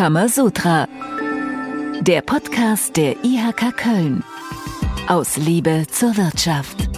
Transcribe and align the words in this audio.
Kamasutra. 0.00 0.88
Der 2.00 2.22
Podcast 2.22 2.96
der 2.96 3.22
IHK 3.22 3.76
Köln. 3.76 4.24
Aus 5.08 5.36
Liebe 5.36 5.84
zur 5.90 6.16
Wirtschaft. 6.16 6.88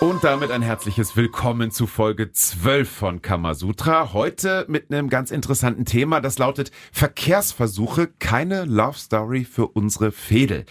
Und 0.00 0.24
damit 0.24 0.50
ein 0.50 0.60
herzliches 0.60 1.16
Willkommen 1.16 1.70
zu 1.70 1.86
Folge 1.86 2.32
12 2.32 2.90
von 2.90 3.22
Kamasutra. 3.22 4.12
Heute 4.12 4.64
mit 4.66 4.92
einem 4.92 5.08
ganz 5.08 5.30
interessanten 5.30 5.84
Thema, 5.84 6.20
das 6.20 6.38
lautet 6.38 6.72
Verkehrsversuche, 6.90 8.08
keine 8.18 8.64
Love 8.64 8.98
Story 8.98 9.44
für 9.44 9.68
unsere 9.68 10.10
Fädel. 10.10 10.64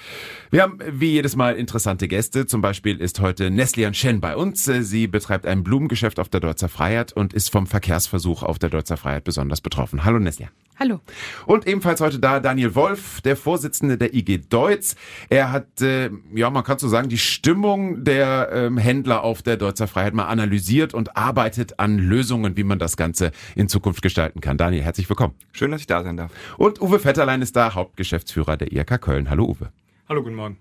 Wir 0.52 0.62
haben 0.62 0.80
wie 0.92 1.12
jedes 1.12 1.38
Mal 1.38 1.56
interessante 1.56 2.10
Gäste. 2.10 2.48
Zum 2.48 2.62
Beispiel 2.62 3.00
ist 3.00 3.22
heute 3.22 3.50
Neslian 3.50 3.94
Shen 3.94 4.20
bei 4.20 4.36
uns. 4.36 4.66
Sie 4.66 5.08
betreibt 5.08 5.46
ein 5.46 5.64
Blumengeschäft 5.64 6.20
auf 6.20 6.28
der 6.28 6.42
Deutzer 6.42 6.68
Freiheit 6.68 7.14
und 7.14 7.34
ist 7.34 7.50
vom 7.50 7.66
Verkehrsversuch 7.66 8.44
auf 8.44 8.60
der 8.60 8.70
Deutzer 8.70 8.98
Freiheit 8.98 9.24
besonders 9.24 9.62
betroffen. 9.62 10.04
Hallo 10.04 10.20
Neslian. 10.20 10.52
Hallo. 10.78 11.00
Und 11.46 11.68
ebenfalls 11.68 12.02
heute 12.02 12.20
da 12.20 12.41
Daniel 12.41 12.76
Wolf, 12.76 13.22
der 13.22 13.38
Vorsitzende 13.38 13.98
der 13.98 14.13
IG 14.13 14.40
Deutz. 14.49 14.98
Er 15.30 15.54
hat, 15.54 15.82
äh, 15.82 16.09
ja, 16.34 16.49
man 16.49 16.66
kann 16.66 16.80
so 16.80 16.90
sagen, 16.90 17.08
die 17.08 17.18
Stimmung 17.18 18.04
der 18.04 18.49
ähm, 18.52 18.77
Händler 18.77 19.23
auf 19.23 19.41
der 19.41 19.55
Deutzer 19.55 19.88
Freiheit 19.88 20.13
mal 20.13 20.26
analysiert 20.26 20.94
und 20.94 21.16
arbeitet 21.16 21.80
an 21.80 21.98
Lösungen, 21.98 22.58
wie 22.58 22.66
man 22.66 22.77
das 22.77 22.98
Ganze 22.98 23.32
in 23.55 23.70
Zukunft 23.70 24.02
gestalten 24.02 24.41
kann. 24.41 24.58
Daniel, 24.58 24.84
herzlich 24.84 25.09
willkommen. 25.09 25.35
Schön, 25.54 25.72
dass 25.72 25.80
ich 25.80 25.88
da 25.88 26.04
sein 26.04 26.18
darf. 26.18 26.32
Und 26.58 26.82
Uwe 26.82 26.99
Vetterlein 26.99 27.41
ist 27.41 27.55
da, 27.55 27.73
Hauptgeschäftsführer 27.73 28.57
der 28.57 28.73
IRK 28.73 28.99
Köln. 28.99 29.30
Hallo 29.30 29.46
Uwe. 29.46 29.71
Hallo, 30.08 30.22
guten 30.22 30.36
Morgen. 30.36 30.58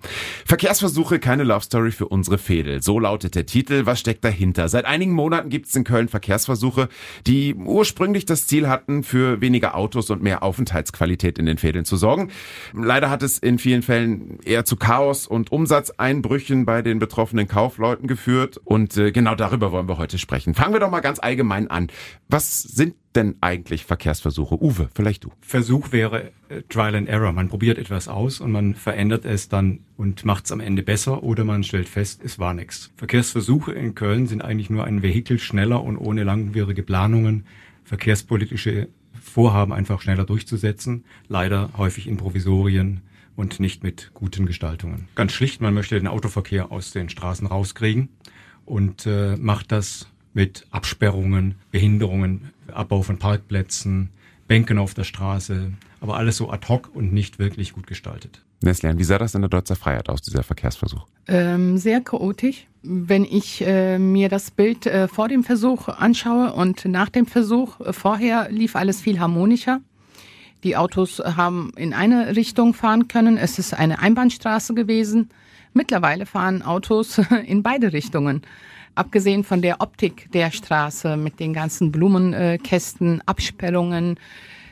Verkehrsversuche, 0.47 1.19
keine 1.19 1.45
Love 1.45 1.63
Story 1.63 1.91
für 1.91 2.09
unsere 2.09 2.39
Fädel. 2.39 2.83
So 2.83 2.99
lautet 2.99 3.35
der 3.35 3.45
Titel. 3.45 3.85
Was 3.85 4.01
steckt 4.01 4.25
dahinter? 4.25 4.71
Seit 4.71 4.87
einigen 4.87 5.13
Monaten 5.13 5.51
gibt 5.51 5.67
es 5.67 5.75
in 5.75 5.85
Köln 5.85 6.09
Verkehrsversuche, 6.09 6.89
die 7.27 7.55
ursprünglich 7.55 8.25
das 8.25 8.47
Ziel 8.47 8.69
hatten, 8.69 9.03
für 9.03 9.43
weniger 9.43 9.75
Autos 9.75 10.09
und 10.09 10.23
mehr 10.23 10.43
Aufenthaltsqualität 10.43 11.39
in 11.39 11.45
den 11.45 11.59
Fädeln 11.59 11.85
zu 11.85 11.97
sorgen. 11.97 12.31
Leider 12.73 13.11
hat 13.11 13.23
es 13.23 13.39
in 13.39 13.59
vielen 13.59 13.83
Fällen 13.83 14.39
eher 14.47 14.65
zu 14.65 14.77
Chaos 14.77 15.27
und 15.27 15.53
Umsatzeinbrüchen 15.53 16.65
bei 16.65 16.81
den 16.81 16.99
betroffenen 16.99 17.47
Kaufleuten 17.47 18.09
geführt. 18.09 18.59
Und 18.65 18.97
äh, 18.97 19.13
genau 19.13 19.35
darüber 19.35 19.73
wollen 19.73 19.91
wir 19.91 19.99
heute 19.99 20.17
sprechen. 20.17 20.55
Fangen 20.55 20.73
wir 20.73 20.81
doch 20.81 20.91
mal 20.91 21.01
ganz 21.01 21.19
allgemein 21.19 21.69
an. 21.69 21.89
Was 22.29 22.63
sind 22.63 22.95
denn 23.17 23.37
eigentlich 23.41 23.85
Verkehrsversuche? 23.85 24.63
Uwe, 24.63 24.89
vielleicht 24.95 25.25
du. 25.25 25.33
Versuch 25.41 25.93
wäre 25.93 26.33
äh, 26.49 26.63
Trial 26.69 26.95
and 26.95 27.09
Error. 27.09 27.33
Man 27.33 27.49
probiert 27.49 27.79
etwas 27.79 28.09
aus 28.09 28.41
und 28.41 28.53
man 28.53 28.75
verändert 28.75 29.25
es 29.25 29.49
dann 29.49 29.81
und 29.97 30.25
macht 30.25 30.47
es 30.47 30.53
am 30.53 30.61
Ende 30.61 30.83
besser 30.83 31.23
oder 31.23 31.45
man 31.45 31.65
stellt 31.65 31.89
fest, 31.89 32.21
es 32.25 32.39
war 32.39 32.55
nichts. 32.55 32.93
Verkehrsversuche 32.97 33.73
in 33.73 33.95
Köln 33.95 34.27
sind 34.27 34.43
eigentlich 34.43 34.71
nur 34.71 34.85
ein 34.85 35.03
Vehikel 35.03 35.39
schneller 35.39 35.83
und 35.83 35.97
ohne 35.97 36.25
langwierige 36.25 36.83
Planungen 36.83 37.47
verkehrspolitische 37.85 38.89
Vorhaben 39.21 39.73
einfach 39.73 40.01
schneller 40.01 40.25
durchzusetzen. 40.25 41.05
Leider 41.29 41.71
häufig 41.77 42.09
in 42.09 42.17
Provisorien 42.17 43.03
und 43.37 43.61
nicht 43.61 43.83
mit 43.83 44.11
guten 44.15 44.47
Gestaltungen. 44.47 45.09
Ganz 45.15 45.33
schlicht, 45.33 45.61
man 45.61 45.75
möchte 45.75 45.97
den 45.97 46.07
Autoverkehr 46.07 46.71
aus 46.73 46.93
den 46.93 47.09
Straßen 47.09 47.47
rauskriegen 47.47 48.09
und 48.65 49.07
äh, 49.07 49.37
macht 49.37 49.73
das 49.73 50.09
mit 50.35 50.67
Absperrungen, 50.71 51.55
Behinderungen, 51.71 52.51
Abbau 52.73 53.03
von 53.03 53.19
Parkplätzen, 53.19 54.11
Bänken 54.47 54.79
auf 54.79 54.95
der 54.95 55.05
Straße, 55.05 55.73
aber 56.01 56.17
alles 56.17 56.37
so 56.37 56.51
ad 56.51 56.69
hoc 56.69 56.91
und 56.95 57.13
nicht 57.13 57.39
wirklich 57.39 57.73
gut 57.73 57.87
gestaltet. 57.87 58.43
Neslian, 58.61 58.99
wie 58.99 59.05
sah 59.05 59.19
das 59.19 59.35
in 59.35 59.43
der 59.43 59.49
Deutzer 59.49 59.77
Freiheit 59.77 60.09
aus, 60.09 60.23
dieser 60.23 60.43
Verkehrsversuch? 60.43 61.07
Ähm, 61.29 61.79
sehr 61.79 62.01
chaotisch. 62.01 62.67
Wenn 62.83 63.25
ich 63.25 63.63
äh, 63.67 63.99
mir 63.99 64.29
das 64.29 64.51
Bild 64.51 64.87
äh, 64.87 65.09
vor 65.09 65.29
dem 65.29 65.45
Versuch 65.45 65.89
anschaue 65.89 66.53
und 66.53 66.85
nach 66.85 67.09
dem 67.09 67.27
Versuch, 67.27 67.81
äh, 67.81 67.93
vorher 67.93 68.51
lief 68.51 68.77
alles 68.77 69.01
viel 69.01 69.21
harmonischer. 69.21 69.81
Die 70.65 70.77
Autos 70.77 71.19
haben 71.19 71.73
in 71.77 71.93
eine 71.93 72.37
Richtung 72.37 72.73
fahren 72.75 73.09
können. 73.09 73.37
Es 73.37 73.59
ist 73.59 73.75
eine 73.75 73.99
Einbahnstraße 73.99 74.75
gewesen. 74.75 75.31
Mittlerweile 75.75 76.25
fahren 76.25 76.63
Autos 76.63 77.19
in 77.47 77.63
beide 77.63 77.93
Richtungen. 77.93 78.43
Abgesehen 78.95 79.45
von 79.45 79.61
der 79.61 79.81
Optik 79.81 80.31
der 80.33 80.51
Straße 80.51 81.17
mit 81.17 81.41
den 81.41 81.53
ganzen 81.53 81.91
Blumenkästen, 81.91 83.23
Absperrungen, 83.27 84.19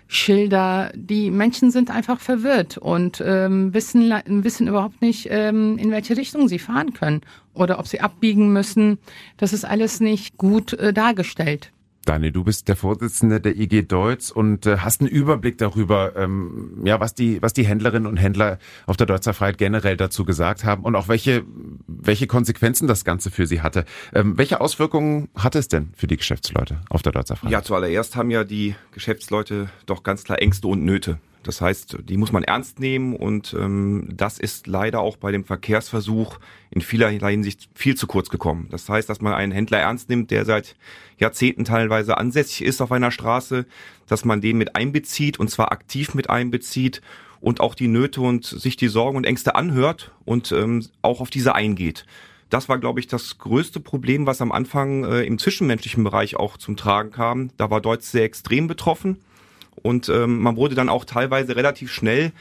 Schilder, 0.07 0.93
die 0.95 1.31
Menschen 1.31 1.71
sind 1.71 1.91
einfach 1.91 2.21
verwirrt 2.21 2.77
und 2.77 3.23
ähm, 3.25 3.73
wissen, 3.73 4.13
wissen 4.27 4.69
überhaupt 4.69 5.01
nicht, 5.01 5.29
ähm, 5.31 5.79
in 5.79 5.91
welche 5.91 6.19
Richtung 6.19 6.49
sie 6.49 6.59
fahren 6.59 6.93
können 6.93 7.23
oder 7.55 7.79
ob 7.79 7.87
sie 7.87 8.01
abbiegen 8.01 8.53
müssen. 8.53 8.99
Das 9.39 9.55
ist 9.55 9.65
alles 9.65 10.01
nicht 10.01 10.37
gut 10.37 10.75
äh, 10.75 10.93
dargestellt. 10.93 11.73
Daniel, 12.05 12.33
du 12.33 12.43
bist 12.43 12.69
der 12.69 12.77
Vorsitzende 12.77 13.41
der 13.41 13.57
IG 13.57 13.83
Deutz 13.83 14.31
und 14.31 14.67
äh, 14.67 14.79
hast 14.79 15.01
einen 15.01 15.11
Überblick 15.11 15.59
darüber, 15.59 16.17
ähm, 16.17 16.83
ja, 16.85 16.99
was 16.99 17.15
die, 17.15 17.41
was 17.43 17.53
die 17.53 17.65
Händlerinnen 17.65 18.09
und 18.09 18.17
Händler 18.17 18.59
auf 18.87 18.97
der 18.97 19.07
Deutzer 19.07 19.35
Freiheit 19.35 19.59
generell 19.59 19.97
dazu 19.97 20.25
gesagt 20.25 20.65
haben 20.65 20.83
und 20.83 20.97
auch 20.97 21.09
welche, 21.09 21.45
welche 21.87 22.27
Konsequenzen 22.27 22.89
das 22.89 23.05
Ganze 23.05 23.31
für 23.31 23.47
sie 23.47 23.61
hatte. 23.61 23.85
Ähm, 24.13 24.37
welche 24.37 24.61
Auswirkungen 24.61 25.29
hat 25.37 25.55
es 25.55 25.69
denn 25.69 25.93
für 25.97 26.09
die 26.09 26.17
Geschäftsleute 26.17 26.81
auf 26.89 27.03
der 27.03 27.13
Deutzer 27.13 27.37
Freiheit? 27.37 27.53
Ja, 27.53 27.63
zuallererst 27.63 28.17
haben 28.17 28.31
ja 28.31 28.43
die 28.43 28.75
Geschäftsleute 28.91 29.71
doch 29.87 30.03
ganz 30.03 30.25
klar 30.25 30.41
Ängste 30.41 30.67
und 30.67 30.85
Nöte. 30.85 31.19
Das 31.43 31.61
heißt, 31.61 31.99
die 32.05 32.17
muss 32.17 32.33
man 32.33 32.45
ernst 32.45 32.79
nehmen 32.79 33.17
und 33.17 33.55
ähm, 33.59 34.09
das 34.13 34.39
ist 34.39 34.67
leider 34.67 35.01
auch 35.01 35.17
bei 35.17 35.33
dem 35.33 35.45
Verkehrsversuch 35.45 36.39
in 36.71 36.81
vielerlei 36.81 37.33
Hinsicht 37.33 37.69
viel 37.75 37.97
zu 37.97 38.07
kurz 38.07 38.29
gekommen. 38.29 38.69
Das 38.71 38.89
heißt, 38.89 39.09
dass 39.09 39.21
man 39.21 39.35
einen 39.35 39.53
Händler 39.53 39.79
ernst 39.79 40.09
nimmt, 40.09 40.31
der 40.31 40.45
seit 40.45 40.77
Jahrzehnten 41.19 41.65
teilweise 41.65 42.17
ansässig 42.17 42.63
ist 42.65 42.81
auf 42.81 42.93
einer 42.93 43.11
Straße, 43.11 43.67
dass 44.07 44.25
man 44.25 44.41
den 44.41 44.59
mit 44.59 44.77
einbezieht 44.77 45.41
und 45.41 45.49
zwar 45.49 45.73
aktiv 45.73 46.15
mit 46.15 46.31
einbezieht 46.31 47.03
und 47.41 47.61
auch 47.61 47.75
die 47.75 47.89
Nöte 47.89 48.21
und 48.21 48.45
sich 48.45 48.77
die 48.77 48.89
Sorgen 48.89 49.17
und 49.17 49.27
Ängste 49.27 49.55
anhört 49.57 50.13
und 50.25 50.53
ähm, 50.53 50.87
auch 51.03 51.21
auf 51.21 51.31
diese 51.31 51.55
eingeht. 51.55 52.07
Das 52.51 52.69
war, 52.69 52.79
glaube 52.79 53.01
ich, 53.01 53.07
das 53.07 53.39
größte 53.39 53.81
Problem, 53.81 54.27
was 54.27 54.43
am 54.43 54.53
Anfang 54.53 55.05
äh, 55.05 55.23
im 55.23 55.39
zwischenmenschlichen 55.39 56.05
Bereich 56.05 56.37
auch 56.37 56.59
zum 56.59 56.77
Tragen 56.77 57.11
kam. 57.11 57.51
Da 57.57 57.71
war 57.71 57.81
Deutsch 57.81 58.05
sehr 58.05 58.25
extrem 58.25 58.69
betroffen. 58.69 59.19
Und 59.77 60.09
ähm, 60.09 60.41
man 60.41 60.57
wurde 60.57 60.75
dann 60.75 60.89
auch 60.89 61.05
teilweise 61.05 61.57
relativ 61.57 61.91
schnell 61.91 62.33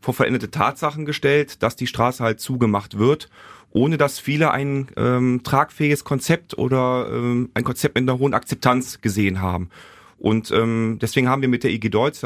vor 0.00 0.14
veränderte 0.14 0.50
Tatsachen 0.50 1.04
gestellt, 1.04 1.62
dass 1.62 1.76
die 1.76 1.86
Straße 1.86 2.22
halt 2.22 2.40
zugemacht 2.40 2.98
wird, 2.98 3.28
ohne 3.70 3.98
dass 3.98 4.18
viele 4.18 4.50
ein 4.50 4.88
ähm, 4.96 5.40
tragfähiges 5.42 6.04
Konzept 6.04 6.56
oder 6.56 7.08
ähm, 7.12 7.50
ein 7.54 7.64
Konzept 7.64 7.94
mit 7.96 8.08
einer 8.08 8.18
hohen 8.18 8.34
Akzeptanz 8.34 9.00
gesehen 9.00 9.42
haben. 9.42 9.70
Und 10.18 10.50
ähm, 10.50 10.98
deswegen 11.00 11.28
haben 11.28 11.42
wir 11.42 11.48
mit 11.48 11.62
der 11.62 11.70
IG 11.70 11.90
Deutsch 11.90 12.20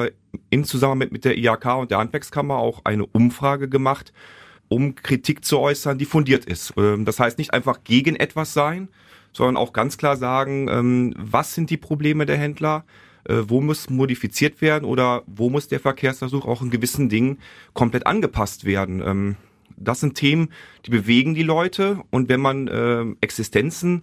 in 0.49 0.65
Zusammenarbeit 0.65 1.13
mit 1.13 1.25
der 1.25 1.37
IHK 1.37 1.67
und 1.79 1.91
der 1.91 1.99
Handwerkskammer 1.99 2.57
auch 2.57 2.83
eine 2.85 3.05
Umfrage 3.05 3.69
gemacht, 3.69 4.13
um 4.69 4.95
Kritik 4.95 5.45
zu 5.45 5.59
äußern, 5.59 5.99
die 5.99 6.07
fundiert 6.07 6.47
ist. 6.47 6.73
Ähm, 6.77 7.05
das 7.05 7.21
heißt 7.21 7.39
nicht 7.39 7.53
einfach 7.53 7.85
gegen 7.85 8.17
etwas 8.17 8.55
sein, 8.55 8.89
sondern 9.33 9.57
auch 9.57 9.73
ganz 9.73 9.99
klar 9.99 10.17
sagen, 10.17 10.69
ähm, 10.69 11.15
was 11.19 11.55
sind 11.55 11.69
die 11.69 11.77
Probleme 11.77 12.25
der 12.25 12.39
Händler, 12.39 12.85
äh, 12.87 13.12
wo 13.29 13.61
muss 13.61 13.89
modifiziert 13.89 14.61
werden 14.61 14.85
oder 14.85 15.23
wo 15.27 15.51
muss 15.51 15.69
der 15.69 15.81
Verkehrsversuch 15.81 16.47
auch 16.47 16.63
in 16.63 16.71
gewissen 16.71 17.09
Dingen 17.09 17.39
komplett 17.73 18.07
angepasst 18.07 18.65
werden. 18.65 19.03
Ähm, 19.05 19.37
das 19.77 20.01
sind 20.01 20.15
Themen, 20.15 20.51
die 20.87 20.91
bewegen 20.91 21.35
die 21.35 21.43
Leute 21.43 22.01
und 22.11 22.29
wenn 22.29 22.41
man 22.41 22.69
äh, 22.69 23.05
Existenzen 23.21 24.03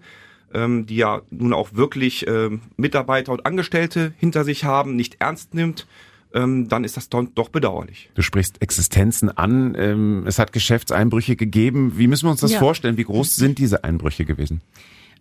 ähm, 0.53 0.85
die 0.85 0.95
ja 0.97 1.21
nun 1.29 1.53
auch 1.53 1.73
wirklich 1.73 2.27
äh, 2.27 2.49
Mitarbeiter 2.77 3.31
und 3.31 3.45
Angestellte 3.45 4.13
hinter 4.17 4.43
sich 4.43 4.63
haben, 4.63 4.95
nicht 4.95 5.17
ernst 5.19 5.53
nimmt, 5.53 5.87
ähm, 6.33 6.67
dann 6.69 6.83
ist 6.83 6.97
das 6.97 7.09
doch 7.09 7.49
bedauerlich. 7.49 8.11
Du 8.13 8.21
sprichst 8.21 8.61
Existenzen 8.61 9.35
an. 9.35 9.75
Ähm, 9.77 10.23
es 10.27 10.37
hat 10.37 10.53
Geschäftseinbrüche 10.53 11.35
gegeben. 11.35 11.97
Wie 11.97 12.07
müssen 12.07 12.25
wir 12.25 12.31
uns 12.31 12.41
das 12.41 12.51
ja. 12.51 12.59
vorstellen? 12.59 12.97
Wie 12.97 13.03
groß 13.03 13.35
sind 13.35 13.57
diese 13.57 13.83
Einbrüche 13.83 14.25
gewesen? 14.25 14.61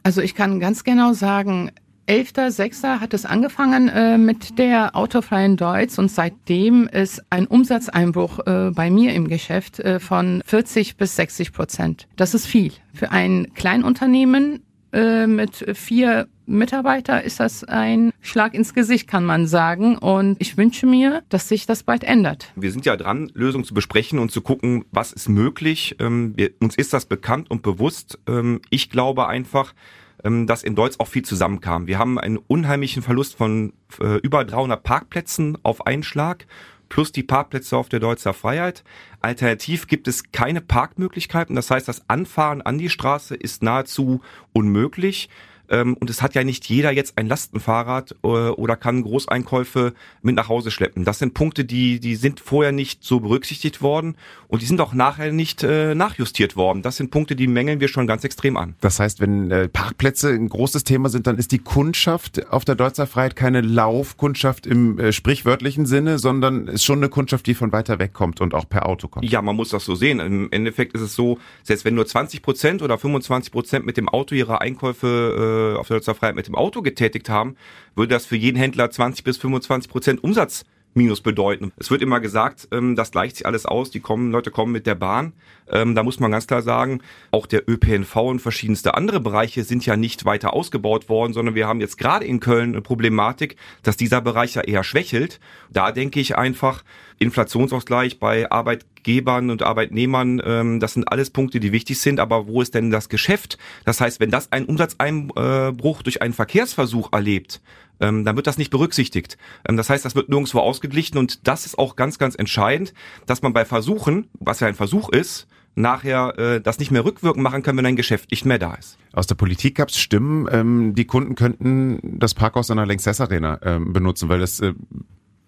Also 0.02 0.20
ich 0.20 0.34
kann 0.34 0.60
ganz 0.60 0.84
genau 0.84 1.12
sagen, 1.12 1.70
11.06. 2.08 3.00
hat 3.00 3.12
es 3.12 3.26
angefangen 3.26 3.88
äh, 3.88 4.16
mit 4.16 4.58
der 4.58 4.96
autofreien 4.96 5.58
Deutsch 5.58 5.98
und 5.98 6.10
seitdem 6.10 6.88
ist 6.88 7.22
ein 7.28 7.46
Umsatzeinbruch 7.46 8.46
äh, 8.46 8.70
bei 8.70 8.90
mir 8.90 9.12
im 9.12 9.28
Geschäft 9.28 9.78
äh, 9.80 10.00
von 10.00 10.40
40 10.46 10.96
bis 10.96 11.16
60 11.16 11.52
Prozent. 11.52 12.08
Das 12.16 12.32
ist 12.32 12.46
viel. 12.46 12.72
Für 12.94 13.12
ein 13.12 13.52
Kleinunternehmen 13.52 14.62
äh, 14.90 15.26
mit 15.26 15.66
vier 15.76 16.28
Mitarbeiter 16.46 17.22
ist 17.22 17.40
das 17.40 17.62
ein 17.64 18.10
Schlag 18.22 18.54
ins 18.54 18.72
Gesicht, 18.72 19.06
kann 19.06 19.26
man 19.26 19.46
sagen. 19.46 19.98
Und 19.98 20.36
ich 20.38 20.56
wünsche 20.56 20.86
mir, 20.86 21.22
dass 21.28 21.46
sich 21.46 21.66
das 21.66 21.82
bald 21.82 22.04
ändert. 22.04 22.50
Wir 22.56 22.72
sind 22.72 22.86
ja 22.86 22.96
dran, 22.96 23.30
Lösungen 23.34 23.64
zu 23.64 23.74
besprechen 23.74 24.18
und 24.18 24.32
zu 24.32 24.40
gucken, 24.40 24.86
was 24.90 25.12
ist 25.12 25.28
möglich. 25.28 25.96
Ähm, 25.98 26.32
wir, 26.36 26.52
uns 26.60 26.74
ist 26.74 26.94
das 26.94 27.04
bekannt 27.04 27.50
und 27.50 27.60
bewusst. 27.60 28.18
Ähm, 28.26 28.62
ich 28.70 28.88
glaube 28.88 29.28
einfach, 29.28 29.74
dass 30.22 30.62
in 30.62 30.74
Deutsch 30.74 30.96
auch 30.98 31.08
viel 31.08 31.24
zusammenkam. 31.24 31.86
Wir 31.86 31.98
haben 31.98 32.18
einen 32.18 32.38
unheimlichen 32.38 33.02
Verlust 33.02 33.36
von 33.36 33.72
äh, 34.00 34.16
über 34.16 34.44
300 34.44 34.82
Parkplätzen 34.82 35.56
auf 35.62 35.86
einen 35.86 36.02
Schlag 36.02 36.46
plus 36.88 37.12
die 37.12 37.22
Parkplätze 37.22 37.76
auf 37.76 37.88
der 37.88 38.00
Deutzer 38.00 38.34
Freiheit. 38.34 38.84
Alternativ 39.20 39.86
gibt 39.86 40.08
es 40.08 40.32
keine 40.32 40.60
Parkmöglichkeiten. 40.60 41.54
Das 41.54 41.70
heißt, 41.70 41.88
das 41.88 42.08
Anfahren 42.08 42.62
an 42.62 42.78
die 42.78 42.90
Straße 42.90 43.34
ist 43.34 43.62
nahezu 43.62 44.22
unmöglich. 44.52 45.28
Ähm, 45.70 45.94
und 45.94 46.10
es 46.10 46.22
hat 46.22 46.34
ja 46.34 46.44
nicht 46.44 46.66
jeder 46.68 46.90
jetzt 46.92 47.18
ein 47.18 47.26
Lastenfahrrad 47.26 48.16
äh, 48.22 48.26
oder 48.26 48.76
kann 48.76 49.02
Großeinkäufe 49.02 49.94
mit 50.22 50.34
nach 50.34 50.48
Hause 50.48 50.70
schleppen. 50.70 51.04
Das 51.04 51.18
sind 51.18 51.34
Punkte, 51.34 51.64
die, 51.64 52.00
die 52.00 52.16
sind 52.16 52.40
vorher 52.40 52.72
nicht 52.72 53.04
so 53.04 53.20
berücksichtigt 53.20 53.82
worden 53.82 54.16
und 54.48 54.62
die 54.62 54.66
sind 54.66 54.80
auch 54.80 54.92
nachher 54.92 55.32
nicht 55.32 55.62
äh, 55.62 55.94
nachjustiert 55.94 56.56
worden. 56.56 56.82
Das 56.82 56.96
sind 56.96 57.10
Punkte, 57.10 57.36
die 57.36 57.46
mängeln 57.46 57.80
wir 57.80 57.88
schon 57.88 58.06
ganz 58.06 58.24
extrem 58.24 58.56
an. 58.56 58.74
Das 58.80 59.00
heißt, 59.00 59.20
wenn 59.20 59.50
äh, 59.50 59.68
Parkplätze 59.68 60.30
ein 60.30 60.48
großes 60.48 60.84
Thema 60.84 61.08
sind, 61.08 61.26
dann 61.26 61.36
ist 61.36 61.52
die 61.52 61.58
Kundschaft 61.58 62.50
auf 62.50 62.64
der 62.64 62.74
Deutzer 62.74 63.06
Freiheit 63.06 63.36
keine 63.36 63.60
Laufkundschaft 63.60 64.66
im 64.66 64.98
äh, 64.98 65.12
sprichwörtlichen 65.12 65.86
Sinne, 65.86 66.18
sondern 66.18 66.68
ist 66.68 66.84
schon 66.84 66.98
eine 66.98 67.08
Kundschaft, 67.08 67.46
die 67.46 67.54
von 67.54 67.72
weiter 67.72 67.98
weg 67.98 68.12
kommt 68.12 68.40
und 68.40 68.54
auch 68.54 68.68
per 68.68 68.86
Auto 68.86 69.08
kommt. 69.08 69.28
Ja, 69.28 69.42
man 69.42 69.56
muss 69.56 69.70
das 69.70 69.84
so 69.84 69.94
sehen. 69.94 70.20
Im 70.20 70.48
Endeffekt 70.50 70.94
ist 70.94 71.02
es 71.02 71.14
so, 71.14 71.38
selbst 71.62 71.84
wenn 71.84 71.94
nur 71.94 72.06
20 72.06 72.42
Prozent 72.42 72.82
oder 72.82 72.98
25 72.98 73.52
Prozent 73.52 73.86
mit 73.86 73.96
dem 73.96 74.08
Auto 74.08 74.34
ihre 74.34 74.60
Einkäufe 74.60 75.56
äh, 75.58 75.76
auf 75.76 75.88
der 75.88 75.98
Deutzer 75.98 76.14
Freiheit 76.14 76.36
mit 76.36 76.46
dem 76.46 76.54
Auto 76.54 76.82
getätigt 76.82 77.28
haben, 77.28 77.56
würde 77.94 78.14
das 78.14 78.26
für 78.26 78.36
jeden 78.36 78.58
Händler 78.58 78.90
20 78.90 79.24
bis 79.24 79.36
25 79.38 79.90
Prozent 79.90 80.24
Umsatz 80.24 80.64
Minus 80.98 81.22
bedeuten. 81.22 81.72
Es 81.78 81.90
wird 81.90 82.02
immer 82.02 82.20
gesagt, 82.20 82.68
ähm, 82.72 82.94
das 82.94 83.10
gleicht 83.10 83.36
sich 83.36 83.46
alles 83.46 83.64
aus, 83.64 83.90
die 83.90 84.00
kommen, 84.00 84.30
Leute 84.30 84.50
kommen 84.50 84.72
mit 84.72 84.86
der 84.86 84.94
Bahn. 84.94 85.32
Ähm, 85.70 85.94
da 85.94 86.02
muss 86.02 86.20
man 86.20 86.30
ganz 86.30 86.46
klar 86.46 86.62
sagen, 86.62 87.00
auch 87.30 87.46
der 87.46 87.68
ÖPNV 87.68 88.16
und 88.16 88.40
verschiedenste 88.40 88.94
andere 88.94 89.20
Bereiche 89.20 89.64
sind 89.64 89.86
ja 89.86 89.96
nicht 89.96 90.24
weiter 90.24 90.52
ausgebaut 90.52 91.08
worden, 91.08 91.32
sondern 91.32 91.54
wir 91.54 91.66
haben 91.66 91.80
jetzt 91.80 91.98
gerade 91.98 92.24
in 92.24 92.40
Köln 92.40 92.72
eine 92.72 92.82
Problematik, 92.82 93.56
dass 93.82 93.96
dieser 93.96 94.20
Bereich 94.20 94.54
ja 94.54 94.62
eher 94.62 94.84
schwächelt. 94.84 95.40
Da 95.70 95.92
denke 95.92 96.20
ich 96.20 96.36
einfach, 96.36 96.82
Inflationsausgleich 97.18 98.18
bei 98.18 98.50
Arbeitgebern 98.50 99.50
und 99.50 99.62
Arbeitnehmern, 99.62 100.40
ähm, 100.44 100.80
das 100.80 100.94
sind 100.94 101.10
alles 101.10 101.30
Punkte, 101.30 101.60
die 101.60 101.72
wichtig 101.72 102.00
sind, 102.00 102.20
aber 102.20 102.46
wo 102.46 102.62
ist 102.62 102.74
denn 102.74 102.90
das 102.90 103.08
Geschäft? 103.08 103.58
Das 103.84 104.00
heißt, 104.00 104.20
wenn 104.20 104.30
das 104.30 104.52
einen 104.52 104.66
Umsatzeinbruch 104.66 106.02
durch 106.02 106.22
einen 106.22 106.34
Verkehrsversuch 106.34 107.12
erlebt, 107.12 107.60
ähm, 108.00 108.24
dann 108.24 108.36
wird 108.36 108.46
das 108.46 108.58
nicht 108.58 108.70
berücksichtigt. 108.70 109.36
Ähm, 109.68 109.76
das 109.76 109.90
heißt, 109.90 110.04
das 110.04 110.14
wird 110.14 110.28
nirgendwo 110.28 110.60
ausgeglichen 110.60 111.18
und 111.18 111.46
das 111.46 111.66
ist 111.66 111.78
auch 111.78 111.96
ganz, 111.96 112.18
ganz 112.18 112.34
entscheidend, 112.34 112.94
dass 113.26 113.42
man 113.42 113.52
bei 113.52 113.64
Versuchen, 113.64 114.28
was 114.38 114.60
ja 114.60 114.68
ein 114.68 114.74
Versuch 114.74 115.08
ist, 115.08 115.46
nachher 115.74 116.38
äh, 116.38 116.60
das 116.60 116.78
nicht 116.78 116.90
mehr 116.90 117.04
rückwirkend 117.04 117.42
machen 117.42 117.62
kann, 117.62 117.76
wenn 117.76 117.86
ein 117.86 117.96
Geschäft 117.96 118.30
nicht 118.30 118.44
mehr 118.44 118.58
da 118.58 118.74
ist. 118.74 118.98
Aus 119.12 119.26
der 119.26 119.36
Politik 119.36 119.76
gab 119.76 119.88
es 119.88 119.98
Stimmen, 119.98 120.48
ähm, 120.50 120.94
die 120.94 121.06
Kunden 121.06 121.34
könnten 121.34 122.18
das 122.18 122.34
Parkhaus 122.34 122.70
an 122.70 122.76
der 122.76 122.86
Lanxess 122.86 123.20
Arena 123.20 123.58
ähm, 123.62 123.92
benutzen, 123.92 124.28
weil 124.28 124.40
das 124.40 124.60
äh, 124.60 124.74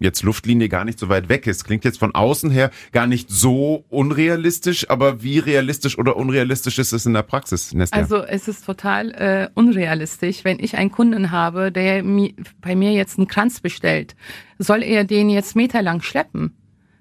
jetzt 0.01 0.23
Luftlinie 0.23 0.69
gar 0.69 0.85
nicht 0.85 0.99
so 0.99 1.09
weit 1.09 1.29
weg 1.29 1.47
ist. 1.47 1.65
Klingt 1.65 1.85
jetzt 1.85 1.99
von 1.99 2.15
außen 2.15 2.51
her 2.51 2.71
gar 2.91 3.07
nicht 3.07 3.31
so 3.31 3.85
unrealistisch, 3.89 4.91
aber 4.91 5.23
wie 5.23 5.39
realistisch 5.39 5.99
oder 5.99 6.17
unrealistisch 6.17 6.79
ist 6.79 6.93
es 6.93 7.07
in 7.07 7.15
der 7.15 7.23
Praxis, 7.23 7.73
Nestia? 7.73 8.01
Also 8.01 8.23
es 8.25 8.49
ist 8.49 8.67
total 8.67 9.13
äh, 9.13 9.49
unrealistisch, 9.55 10.45
wenn 10.45 10.59
ich 10.59 10.77
einen 10.77 10.91
Kunden 10.91 11.31
habe, 11.31 11.71
der 11.71 12.03
mi 12.03 12.35
bei 12.61 12.75
mir 12.75 12.93
jetzt 12.93 13.19
einen 13.19 13.29
Kranz 13.29 13.61
bestellt, 13.61 14.17
soll 14.59 14.83
er 14.83 15.05
den 15.05 15.31
jetzt 15.31 15.55
meterlang 15.55 16.03
schleppen? 16.03 16.57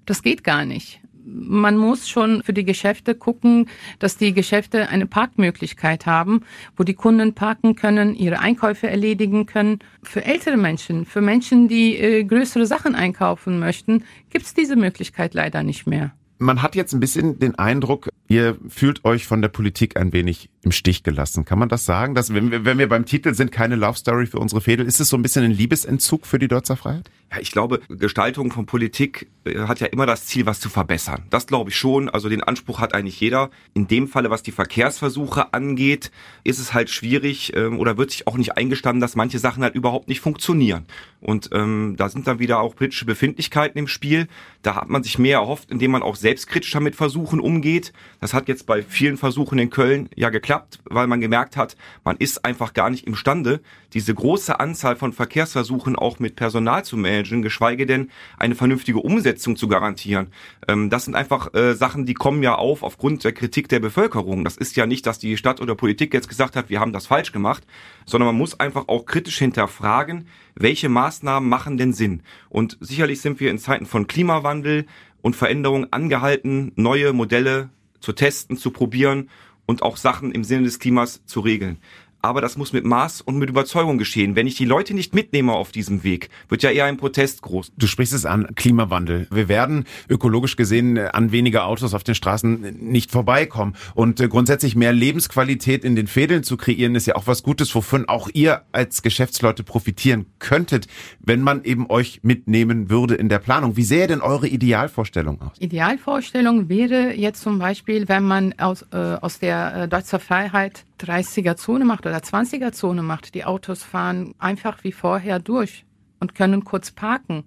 Das 0.05 0.21
geht 0.21 0.43
gar 0.43 0.65
nicht 0.65 0.98
man 1.33 1.77
muss 1.77 2.07
schon 2.09 2.43
für 2.43 2.53
die 2.53 2.65
Geschäfte 2.65 3.15
gucken, 3.15 3.67
dass 3.99 4.17
die 4.17 4.33
Geschäfte 4.33 4.89
eine 4.89 5.05
Parkmöglichkeit 5.05 6.05
haben, 6.05 6.41
wo 6.75 6.83
die 6.83 6.93
Kunden 6.93 7.33
parken 7.33 7.75
können, 7.75 8.15
ihre 8.15 8.39
Einkäufe 8.39 8.89
erledigen 8.89 9.45
können. 9.45 9.79
Für 10.03 10.23
ältere 10.25 10.57
Menschen, 10.57 11.05
für 11.05 11.21
Menschen, 11.21 11.67
die 11.67 11.97
äh, 11.97 12.23
größere 12.23 12.65
Sachen 12.65 12.95
einkaufen 12.95 13.59
möchten, 13.59 14.03
gibt 14.29 14.45
es 14.45 14.53
diese 14.53 14.75
Möglichkeit 14.75 15.33
leider 15.33 15.63
nicht 15.63 15.87
mehr. 15.87 16.13
Man 16.41 16.61
hat 16.61 16.73
jetzt 16.75 16.93
ein 16.93 17.01
bisschen 17.01 17.37
den 17.37 17.55
Eindruck, 17.55 18.07
ihr 18.29 18.57
fühlt 18.69 19.03
euch 19.03 19.27
von 19.27 19.41
der 19.41 19.49
Politik 19.49 19.97
ein 19.97 20.13
wenig 20.13 20.49
im 20.61 20.71
Stich 20.71 21.03
gelassen. 21.03 21.45
Kann 21.45 21.59
man 21.59 21.67
das 21.67 21.85
sagen? 21.85 22.15
Dass, 22.15 22.33
wenn, 22.33 22.51
wir, 22.51 22.63
wenn 22.63 22.77
wir 22.77 22.87
beim 22.87 23.05
Titel 23.05 23.33
sind, 23.33 23.51
keine 23.51 23.75
Love 23.75 23.97
Story 23.97 24.25
für 24.25 24.39
unsere 24.39 24.61
Fädel, 24.61 24.85
ist 24.85 24.99
es 24.99 25.09
so 25.09 25.17
ein 25.17 25.21
bisschen 25.21 25.43
ein 25.43 25.51
Liebesentzug 25.51 26.25
für 26.25 26.39
die 26.39 26.47
Deutzer 26.47 26.77
Freiheit? 26.77 27.09
Ja, 27.31 27.39
ich 27.39 27.51
glaube, 27.51 27.79
Gestaltung 27.89 28.51
von 28.51 28.65
Politik 28.65 29.27
äh, 29.45 29.59
hat 29.59 29.79
ja 29.79 29.87
immer 29.87 30.05
das 30.05 30.25
Ziel, 30.25 30.45
was 30.45 30.59
zu 30.59 30.69
verbessern. 30.69 31.25
Das 31.29 31.45
glaube 31.45 31.69
ich 31.69 31.75
schon. 31.75 32.09
Also 32.09 32.27
den 32.27 32.41
Anspruch 32.43 32.79
hat 32.79 32.95
eigentlich 32.95 33.19
jeder. 33.19 33.51
In 33.73 33.87
dem 33.87 34.07
Falle, 34.07 34.31
was 34.31 34.41
die 34.41 34.51
Verkehrsversuche 34.51 35.53
angeht, 35.53 36.11
ist 36.43 36.59
es 36.59 36.73
halt 36.73 36.89
schwierig 36.89 37.55
ähm, 37.55 37.79
oder 37.79 37.97
wird 37.97 38.11
sich 38.11 38.27
auch 38.27 38.35
nicht 38.35 38.57
eingestanden, 38.57 38.99
dass 38.99 39.15
manche 39.15 39.37
Sachen 39.37 39.61
halt 39.61 39.75
überhaupt 39.75 40.07
nicht 40.07 40.21
funktionieren. 40.21 40.85
Und 41.21 41.49
ähm, 41.53 41.95
da 41.97 42.09
sind 42.09 42.25
dann 42.27 42.39
wieder 42.39 42.59
auch 42.61 42.75
politische 42.75 43.05
Befindlichkeiten 43.05 43.77
im 43.77 43.87
Spiel. 43.87 44.27
Da 44.63 44.75
hat 44.75 44.89
man 44.89 45.03
sich 45.03 45.19
mehr 45.19 45.37
erhofft, 45.39 45.69
indem 45.69 45.91
man 45.91 46.01
auch 46.01 46.15
selbstkritisch 46.29 46.71
damit 46.71 46.95
Versuchen 46.95 47.39
umgeht. 47.39 47.91
Das 48.21 48.35
hat 48.35 48.47
jetzt 48.47 48.67
bei 48.67 48.83
vielen 48.83 49.17
Versuchen 49.17 49.57
in 49.57 49.71
Köln 49.71 50.09
ja 50.15 50.29
geklappt, 50.29 50.79
weil 50.85 51.07
man 51.07 51.21
gemerkt 51.21 51.57
hat, 51.57 51.75
man 52.03 52.17
ist 52.17 52.45
einfach 52.45 52.73
gar 52.75 52.91
nicht 52.91 53.07
imstande, 53.07 53.61
diese 53.93 54.13
große 54.13 54.59
Anzahl 54.59 54.95
von 54.95 55.11
Verkehrsversuchen 55.11 55.95
auch 55.95 56.19
mit 56.19 56.35
Personal 56.35 56.85
zu 56.85 56.97
managen, 56.97 57.41
geschweige 57.41 57.87
denn 57.87 58.11
eine 58.37 58.53
vernünftige 58.53 58.99
Umsetzung 58.99 59.55
zu 59.55 59.67
garantieren. 59.67 60.27
Ähm, 60.67 60.91
das 60.91 61.05
sind 61.05 61.15
einfach 61.15 61.51
äh, 61.55 61.73
Sachen, 61.73 62.05
die 62.05 62.13
kommen 62.13 62.43
ja 62.43 62.53
auf 62.53 62.83
aufgrund 62.83 63.23
der 63.23 63.31
Kritik 63.31 63.67
der 63.67 63.79
Bevölkerung. 63.79 64.43
Das 64.43 64.55
ist 64.55 64.75
ja 64.75 64.85
nicht, 64.85 65.07
dass 65.07 65.17
die 65.17 65.35
Stadt 65.35 65.59
oder 65.59 65.73
Politik 65.73 66.13
jetzt 66.13 66.29
gesagt 66.29 66.55
hat, 66.55 66.69
wir 66.69 66.79
haben 66.79 66.93
das 66.93 67.07
falsch 67.07 67.31
gemacht, 67.31 67.65
sondern 68.05 68.27
man 68.27 68.37
muss 68.37 68.59
einfach 68.59 68.87
auch 68.87 69.05
kritisch 69.05 69.39
hinterfragen, 69.39 70.27
welche 70.53 70.89
Maßnahmen 70.89 71.49
machen 71.49 71.77
denn 71.77 71.93
Sinn. 71.93 72.21
Und 72.49 72.77
sicherlich 72.81 73.21
sind 73.21 73.39
wir 73.39 73.49
in 73.49 73.57
Zeiten 73.57 73.87
von 73.87 74.07
Klimawandel 74.07 74.85
und 75.21 75.35
Veränderung 75.35 75.91
angehalten, 75.91 76.71
neue 76.75 77.13
Modelle 77.13 77.69
zu 77.99 78.13
testen, 78.13 78.57
zu 78.57 78.71
probieren 78.71 79.29
und 79.65 79.83
auch 79.83 79.97
Sachen 79.97 80.31
im 80.31 80.43
Sinne 80.43 80.63
des 80.63 80.79
Klimas 80.79 81.25
zu 81.25 81.41
regeln 81.41 81.77
aber 82.21 82.41
das 82.41 82.57
muss 82.57 82.73
mit 82.73 82.85
Maß 82.85 83.21
und 83.21 83.37
mit 83.37 83.49
Überzeugung 83.49 83.97
geschehen. 83.97 84.35
Wenn 84.35 84.47
ich 84.47 84.55
die 84.55 84.65
Leute 84.65 84.93
nicht 84.93 85.15
mitnehme 85.15 85.53
auf 85.53 85.71
diesem 85.71 86.03
Weg, 86.03 86.29
wird 86.49 86.63
ja 86.63 86.71
eher 86.71 86.85
ein 86.85 86.97
Protest 86.97 87.41
groß. 87.41 87.71
Du 87.77 87.87
sprichst 87.87 88.13
es 88.13 88.25
an, 88.25 88.55
Klimawandel. 88.55 89.27
Wir 89.31 89.47
werden 89.47 89.85
ökologisch 90.09 90.55
gesehen 90.55 90.97
äh, 90.97 91.09
an 91.13 91.31
weniger 91.31 91.65
Autos 91.65 91.93
auf 91.93 92.03
den 92.03 92.15
Straßen 92.15 92.77
nicht 92.79 93.11
vorbeikommen. 93.11 93.75
Und 93.95 94.19
äh, 94.19 94.27
grundsätzlich 94.27 94.75
mehr 94.75 94.93
Lebensqualität 94.93 95.85
in 95.85 95.95
den 95.95 96.07
Fädeln 96.07 96.43
zu 96.43 96.57
kreieren, 96.57 96.95
ist 96.95 97.05
ja 97.05 97.15
auch 97.15 97.27
was 97.27 97.43
Gutes, 97.43 97.73
wovon 97.73 98.07
auch 98.07 98.29
ihr 98.33 98.63
als 98.71 99.01
Geschäftsleute 99.01 99.63
profitieren 99.63 100.25
könntet, 100.39 100.87
wenn 101.19 101.41
man 101.41 101.63
eben 101.63 101.89
euch 101.89 102.19
mitnehmen 102.23 102.89
würde 102.89 103.15
in 103.15 103.29
der 103.29 103.39
Planung. 103.39 103.77
Wie 103.77 103.83
sähe 103.83 104.07
denn 104.07 104.21
eure 104.21 104.47
Idealvorstellung 104.47 105.41
aus? 105.41 105.51
Idealvorstellung 105.59 106.69
wäre 106.69 107.13
jetzt 107.13 107.41
zum 107.41 107.59
Beispiel, 107.59 108.07
wenn 108.07 108.23
man 108.23 108.53
aus, 108.57 108.85
äh, 108.91 108.97
aus 108.97 109.39
der 109.39 109.75
äh, 109.75 109.87
Deutscher 109.87 110.19
Freiheit 110.19 110.85
30er 110.99 111.55
Zone 111.55 111.85
macht 111.85 112.05
oder 112.05 112.17
20er 112.17 112.71
Zone 112.71 113.01
macht. 113.01 113.33
Die 113.35 113.45
Autos 113.45 113.83
fahren 113.83 114.35
einfach 114.37 114.83
wie 114.83 114.91
vorher 114.91 115.39
durch 115.39 115.85
und 116.19 116.35
können 116.35 116.63
kurz 116.63 116.91
parken. 116.91 117.43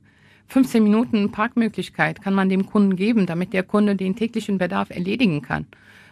15 0.48 0.82
Minuten 0.82 1.32
Parkmöglichkeit 1.32 2.22
kann 2.22 2.34
man 2.34 2.48
dem 2.48 2.66
Kunden 2.66 2.96
geben, 2.96 3.26
damit 3.26 3.52
der 3.52 3.62
Kunde 3.62 3.96
den 3.96 4.16
täglichen 4.16 4.58
Bedarf 4.58 4.90
erledigen 4.90 5.42
kann. 5.42 5.66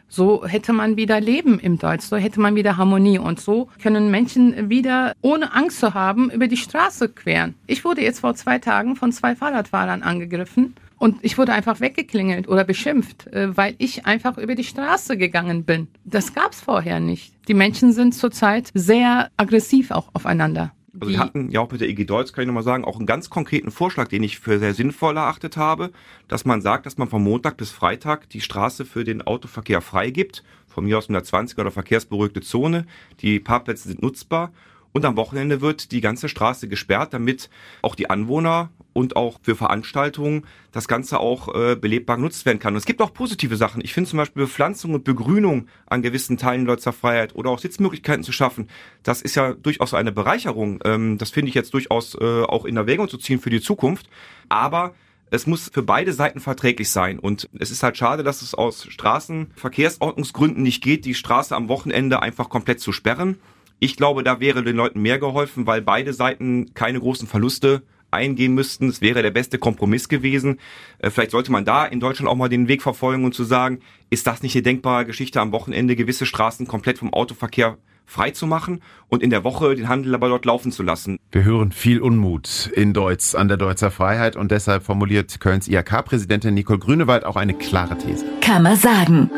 So 0.08 0.44
hätte 0.44 0.72
man 0.72 0.96
wieder 0.96 1.20
Leben 1.20 1.60
im 1.60 1.78
Deutsch, 1.78 2.04
so 2.04 2.16
hätte 2.16 2.40
man 2.40 2.56
wieder 2.56 2.76
Harmonie 2.76 3.18
und 3.20 3.38
so 3.38 3.68
können 3.80 4.10
Menschen 4.10 4.68
wieder 4.68 5.14
ohne 5.20 5.54
Angst 5.54 5.78
zu 5.78 5.94
haben 5.94 6.30
über 6.30 6.48
die 6.48 6.56
Straße 6.56 7.10
queren. 7.10 7.54
Ich 7.68 7.84
wurde 7.84 8.02
jetzt 8.02 8.20
vor 8.20 8.34
zwei 8.34 8.58
Tagen 8.58 8.96
von 8.96 9.12
zwei 9.12 9.36
Fahrradfahrern 9.36 10.02
angegriffen 10.02 10.74
und 11.00 11.16
ich 11.22 11.38
wurde 11.38 11.54
einfach 11.54 11.80
weggeklingelt 11.80 12.46
oder 12.46 12.62
beschimpft, 12.62 13.26
äh, 13.28 13.56
weil 13.56 13.74
ich 13.78 14.04
einfach 14.04 14.36
über 14.36 14.54
die 14.54 14.64
Straße 14.64 15.16
gegangen 15.16 15.64
bin. 15.64 15.88
Das 16.04 16.34
gab's 16.34 16.60
vorher 16.60 17.00
nicht. 17.00 17.32
Die 17.48 17.54
Menschen 17.54 17.94
sind 17.94 18.14
zurzeit 18.14 18.70
sehr 18.74 19.30
aggressiv 19.38 19.90
auch 19.92 20.10
aufeinander. 20.12 20.72
Also 21.00 21.08
wir 21.08 21.18
hatten 21.18 21.50
ja 21.50 21.60
auch 21.60 21.70
mit 21.70 21.80
der 21.80 21.88
EG 21.88 22.04
Deutsch, 22.04 22.32
kann 22.32 22.42
ich 22.42 22.48
nochmal 22.48 22.64
sagen, 22.64 22.84
auch 22.84 22.98
einen 22.98 23.06
ganz 23.06 23.30
konkreten 23.30 23.70
Vorschlag, 23.70 24.08
den 24.08 24.22
ich 24.22 24.40
für 24.40 24.58
sehr 24.58 24.74
sinnvoll 24.74 25.16
erachtet 25.16 25.56
habe, 25.56 25.90
dass 26.28 26.44
man 26.44 26.60
sagt, 26.60 26.84
dass 26.84 26.98
man 26.98 27.08
von 27.08 27.22
Montag 27.22 27.56
bis 27.56 27.70
Freitag 27.70 28.28
die 28.28 28.42
Straße 28.42 28.84
für 28.84 29.02
den 29.02 29.22
Autoverkehr 29.22 29.80
freigibt, 29.80 30.42
von 30.66 30.84
mir 30.84 30.98
aus 30.98 31.06
in 31.06 31.14
der 31.14 31.24
20er 31.24 31.60
oder 31.60 31.70
verkehrsberuhigte 31.70 32.42
Zone. 32.42 32.86
Die 33.20 33.40
Parkplätze 33.40 33.88
sind 33.88 34.02
nutzbar 34.02 34.52
und 34.92 35.06
am 35.06 35.16
Wochenende 35.16 35.62
wird 35.62 35.92
die 35.92 36.02
ganze 36.02 36.28
Straße 36.28 36.68
gesperrt, 36.68 37.14
damit 37.14 37.48
auch 37.80 37.94
die 37.94 38.10
Anwohner 38.10 38.68
und 39.00 39.16
auch 39.16 39.40
für 39.42 39.56
Veranstaltungen 39.56 40.46
das 40.72 40.86
Ganze 40.86 41.18
auch 41.18 41.54
äh, 41.54 41.74
belebbar 41.74 42.16
genutzt 42.16 42.44
werden 42.46 42.58
kann. 42.58 42.74
Und 42.74 42.78
es 42.78 42.84
gibt 42.84 43.00
auch 43.00 43.12
positive 43.12 43.56
Sachen. 43.56 43.82
Ich 43.82 43.94
finde 43.94 44.10
zum 44.10 44.18
Beispiel 44.18 44.44
Bepflanzung 44.44 44.94
und 44.94 45.04
Begrünung 45.04 45.66
an 45.86 46.02
gewissen 46.02 46.36
Teilen 46.36 46.66
Leutzer 46.66 46.92
Freiheit 46.92 47.34
oder 47.34 47.50
auch 47.50 47.58
Sitzmöglichkeiten 47.58 48.22
zu 48.22 48.32
schaffen. 48.32 48.68
Das 49.02 49.22
ist 49.22 49.34
ja 49.34 49.54
durchaus 49.54 49.94
eine 49.94 50.12
Bereicherung. 50.12 50.80
Ähm, 50.84 51.18
das 51.18 51.30
finde 51.30 51.48
ich 51.48 51.54
jetzt 51.54 51.74
durchaus 51.74 52.14
äh, 52.14 52.42
auch 52.42 52.66
in 52.66 52.76
Erwägung 52.76 53.08
zu 53.08 53.18
ziehen 53.18 53.40
für 53.40 53.50
die 53.50 53.60
Zukunft. 53.60 54.08
Aber 54.48 54.94
es 55.30 55.46
muss 55.46 55.70
für 55.72 55.82
beide 55.82 56.12
Seiten 56.12 56.40
verträglich 56.40 56.90
sein. 56.90 57.18
Und 57.18 57.48
es 57.58 57.70
ist 57.70 57.82
halt 57.82 57.96
schade, 57.96 58.22
dass 58.22 58.42
es 58.42 58.54
aus 58.54 58.86
Straßenverkehrsordnungsgründen 58.88 60.62
nicht 60.62 60.82
geht, 60.82 61.04
die 61.04 61.14
Straße 61.14 61.56
am 61.56 61.68
Wochenende 61.68 62.20
einfach 62.20 62.48
komplett 62.48 62.80
zu 62.80 62.92
sperren. 62.92 63.38
Ich 63.78 63.96
glaube, 63.96 64.22
da 64.22 64.40
wäre 64.40 64.62
den 64.62 64.76
Leuten 64.76 65.00
mehr 65.00 65.18
geholfen, 65.18 65.66
weil 65.66 65.80
beide 65.80 66.12
Seiten 66.12 66.74
keine 66.74 67.00
großen 67.00 67.26
Verluste 67.26 67.82
eingehen 68.10 68.54
müssten. 68.54 68.88
Es 68.88 69.00
wäre 69.00 69.22
der 69.22 69.30
beste 69.30 69.58
Kompromiss 69.58 70.08
gewesen. 70.08 70.58
Äh, 70.98 71.10
vielleicht 71.10 71.30
sollte 71.32 71.52
man 71.52 71.64
da 71.64 71.84
in 71.84 72.00
Deutschland 72.00 72.28
auch 72.30 72.36
mal 72.36 72.48
den 72.48 72.68
Weg 72.68 72.82
verfolgen 72.82 73.24
und 73.24 73.34
zu 73.34 73.44
sagen, 73.44 73.80
ist 74.10 74.26
das 74.26 74.42
nicht 74.42 74.54
eine 74.56 74.62
denkbare 74.62 75.06
Geschichte 75.06 75.40
am 75.40 75.52
Wochenende, 75.52 75.96
gewisse 75.96 76.26
Straßen 76.26 76.66
komplett 76.66 76.98
vom 76.98 77.12
Autoverkehr 77.12 77.78
frei 78.10 78.32
zu 78.32 78.46
machen 78.46 78.82
und 79.08 79.22
in 79.22 79.30
der 79.30 79.44
Woche 79.44 79.74
den 79.76 79.88
Handel 79.88 80.14
aber 80.14 80.28
dort 80.28 80.44
laufen 80.44 80.72
zu 80.72 80.82
lassen. 80.82 81.18
Wir 81.30 81.44
hören 81.44 81.70
viel 81.70 82.00
Unmut 82.00 82.68
in 82.74 82.92
Deutsch 82.92 83.34
an 83.36 83.48
der 83.48 83.56
Deutzer 83.56 83.90
Freiheit 83.90 84.34
und 84.34 84.50
deshalb 84.50 84.82
formuliert 84.82 85.38
Kölns 85.40 85.68
IHK-Präsidentin 85.68 86.54
Nicole 86.54 86.80
Grünewald 86.80 87.24
auch 87.24 87.36
eine 87.36 87.54
klare 87.54 87.96
These. 87.96 88.24
Kann 88.40 88.64
man 88.64 88.76
sagen. 88.76 89.30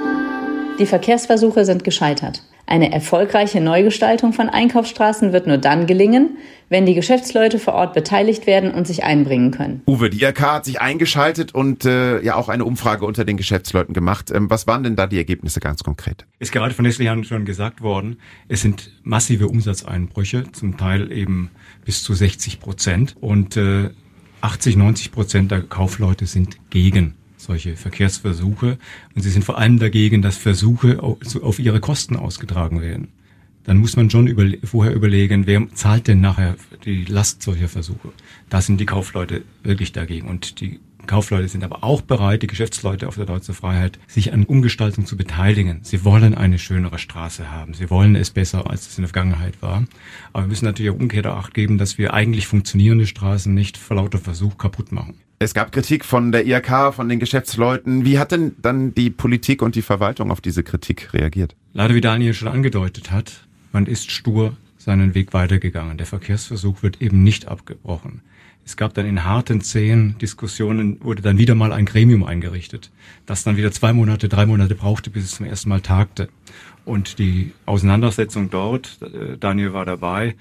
Die 0.78 0.86
Verkehrsversuche 0.86 1.66
sind 1.66 1.84
gescheitert. 1.84 2.42
Eine 2.66 2.92
erfolgreiche 2.92 3.60
Neugestaltung 3.60 4.32
von 4.32 4.48
Einkaufsstraßen 4.48 5.32
wird 5.32 5.46
nur 5.46 5.58
dann 5.58 5.86
gelingen, 5.86 6.38
wenn 6.68 6.86
die 6.86 6.94
Geschäftsleute 6.94 7.58
vor 7.58 7.74
Ort 7.74 7.92
beteiligt 7.92 8.46
werden 8.46 8.72
und 8.72 8.86
sich 8.86 9.04
einbringen 9.04 9.50
können. 9.50 9.82
Uwe, 9.86 10.08
die 10.08 10.22
IRK 10.22 10.40
hat 10.40 10.64
sich 10.64 10.80
eingeschaltet 10.80 11.54
und 11.54 11.84
äh, 11.84 12.22
ja 12.22 12.36
auch 12.36 12.48
eine 12.48 12.64
Umfrage 12.64 13.04
unter 13.04 13.24
den 13.24 13.36
Geschäftsleuten 13.36 13.92
gemacht. 13.92 14.30
Ähm, 14.30 14.48
was 14.48 14.66
waren 14.66 14.82
denn 14.82 14.96
da 14.96 15.06
die 15.06 15.18
Ergebnisse 15.18 15.60
ganz 15.60 15.82
konkret? 15.82 16.24
Ist 16.38 16.52
gerade 16.52 16.72
von 16.72 16.84
Nestle 16.84 17.24
schon 17.24 17.44
gesagt 17.44 17.82
worden, 17.82 18.16
es 18.48 18.62
sind 18.62 18.92
massive 19.02 19.48
Umsatzeinbrüche, 19.48 20.44
zum 20.52 20.78
Teil 20.78 21.12
eben 21.12 21.50
bis 21.84 22.02
zu 22.02 22.14
60 22.14 22.60
Prozent 22.60 23.16
und 23.20 23.56
äh, 23.56 23.90
80, 24.40 24.76
90 24.76 25.12
Prozent 25.12 25.50
der 25.50 25.62
Kaufleute 25.62 26.26
sind 26.26 26.56
gegen 26.70 27.14
solche 27.44 27.76
Verkehrsversuche. 27.76 28.78
Und 29.14 29.22
sie 29.22 29.30
sind 29.30 29.44
vor 29.44 29.58
allem 29.58 29.78
dagegen, 29.78 30.22
dass 30.22 30.36
Versuche 30.36 31.02
auf 31.02 31.58
ihre 31.58 31.80
Kosten 31.80 32.16
ausgetragen 32.16 32.80
werden. 32.80 33.08
Dann 33.64 33.78
muss 33.78 33.96
man 33.96 34.10
schon 34.10 34.26
überle 34.26 34.58
vorher 34.64 34.94
überlegen, 34.94 35.46
wer 35.46 35.68
zahlt 35.74 36.08
denn 36.08 36.20
nachher 36.20 36.56
die 36.84 37.04
Last 37.04 37.42
solcher 37.42 37.68
Versuche. 37.68 38.08
Da 38.48 38.60
sind 38.60 38.80
die 38.80 38.86
Kaufleute 38.86 39.42
wirklich 39.62 39.92
dagegen. 39.92 40.28
Und 40.28 40.60
die 40.60 40.80
Kaufleute 41.06 41.48
sind 41.48 41.64
aber 41.64 41.84
auch 41.84 42.00
bereit, 42.00 42.42
die 42.42 42.46
Geschäftsleute 42.46 43.08
auf 43.08 43.16
der 43.16 43.26
Deutschen 43.26 43.54
Freiheit, 43.54 43.98
sich 44.06 44.32
an 44.32 44.44
Umgestaltung 44.44 45.06
zu 45.06 45.16
beteiligen. 45.16 45.80
Sie 45.82 46.04
wollen 46.04 46.34
eine 46.34 46.58
schönere 46.58 46.98
Straße 46.98 47.50
haben. 47.50 47.74
Sie 47.74 47.90
wollen 47.90 48.16
es 48.16 48.30
besser, 48.30 48.70
als 48.70 48.88
es 48.88 48.98
in 48.98 49.02
der 49.02 49.08
Vergangenheit 49.08 49.60
war. 49.62 49.84
Aber 50.32 50.44
wir 50.44 50.48
müssen 50.48 50.64
natürlich 50.64 50.90
auch 50.90 50.98
umgekehrt 50.98 51.26
Acht 51.26 51.54
geben, 51.54 51.78
dass 51.78 51.98
wir 51.98 52.14
eigentlich 52.14 52.46
funktionierende 52.46 53.06
Straßen 53.06 53.52
nicht 53.52 53.76
vor 53.76 53.96
lauter 53.96 54.18
Versuch 54.18 54.58
kaputt 54.58 54.92
machen. 54.92 55.14
Es 55.38 55.54
gab 55.54 55.72
Kritik 55.72 56.04
von 56.04 56.30
der 56.30 56.46
IHK, 56.46 56.94
von 56.94 57.08
den 57.08 57.18
Geschäftsleuten. 57.18 58.04
Wie 58.04 58.18
hat 58.18 58.30
denn 58.30 58.54
dann 58.62 58.94
die 58.94 59.10
Politik 59.10 59.62
und 59.62 59.74
die 59.74 59.82
Verwaltung 59.82 60.30
auf 60.30 60.40
diese 60.40 60.62
Kritik 60.62 61.12
reagiert? 61.12 61.56
Leider, 61.72 61.94
wie 61.94 62.00
Daniel 62.00 62.34
schon 62.34 62.48
angedeutet 62.48 63.10
hat, 63.10 63.44
man 63.72 63.86
ist 63.86 64.10
stur 64.10 64.56
seinen 64.78 65.14
Weg 65.14 65.32
weitergegangen. 65.32 65.96
Der 65.96 66.06
Verkehrsversuch 66.06 66.82
wird 66.82 67.00
eben 67.00 67.22
nicht 67.22 67.48
abgebrochen. 67.48 68.22
Es 68.64 68.76
gab 68.76 68.94
dann 68.94 69.06
in 69.06 69.24
harten, 69.24 69.60
zähen 69.60 70.16
Diskussionen, 70.18 70.98
wurde 71.02 71.22
dann 71.22 71.38
wieder 71.38 71.54
mal 71.54 71.72
ein 71.72 71.84
Gremium 71.84 72.24
eingerichtet, 72.24 72.90
das 73.26 73.42
dann 73.44 73.56
wieder 73.56 73.72
zwei 73.72 73.92
Monate, 73.92 74.28
drei 74.28 74.46
Monate 74.46 74.74
brauchte, 74.74 75.10
bis 75.10 75.24
es 75.24 75.30
zum 75.32 75.46
ersten 75.46 75.68
Mal 75.68 75.80
tagte. 75.80 76.28
Und 76.84 77.18
die 77.18 77.52
Auseinandersetzung 77.66 78.50
dort, 78.50 78.98
äh, 79.02 79.36
Daniel 79.38 79.72
war 79.72 79.84
dabei, 79.84 80.36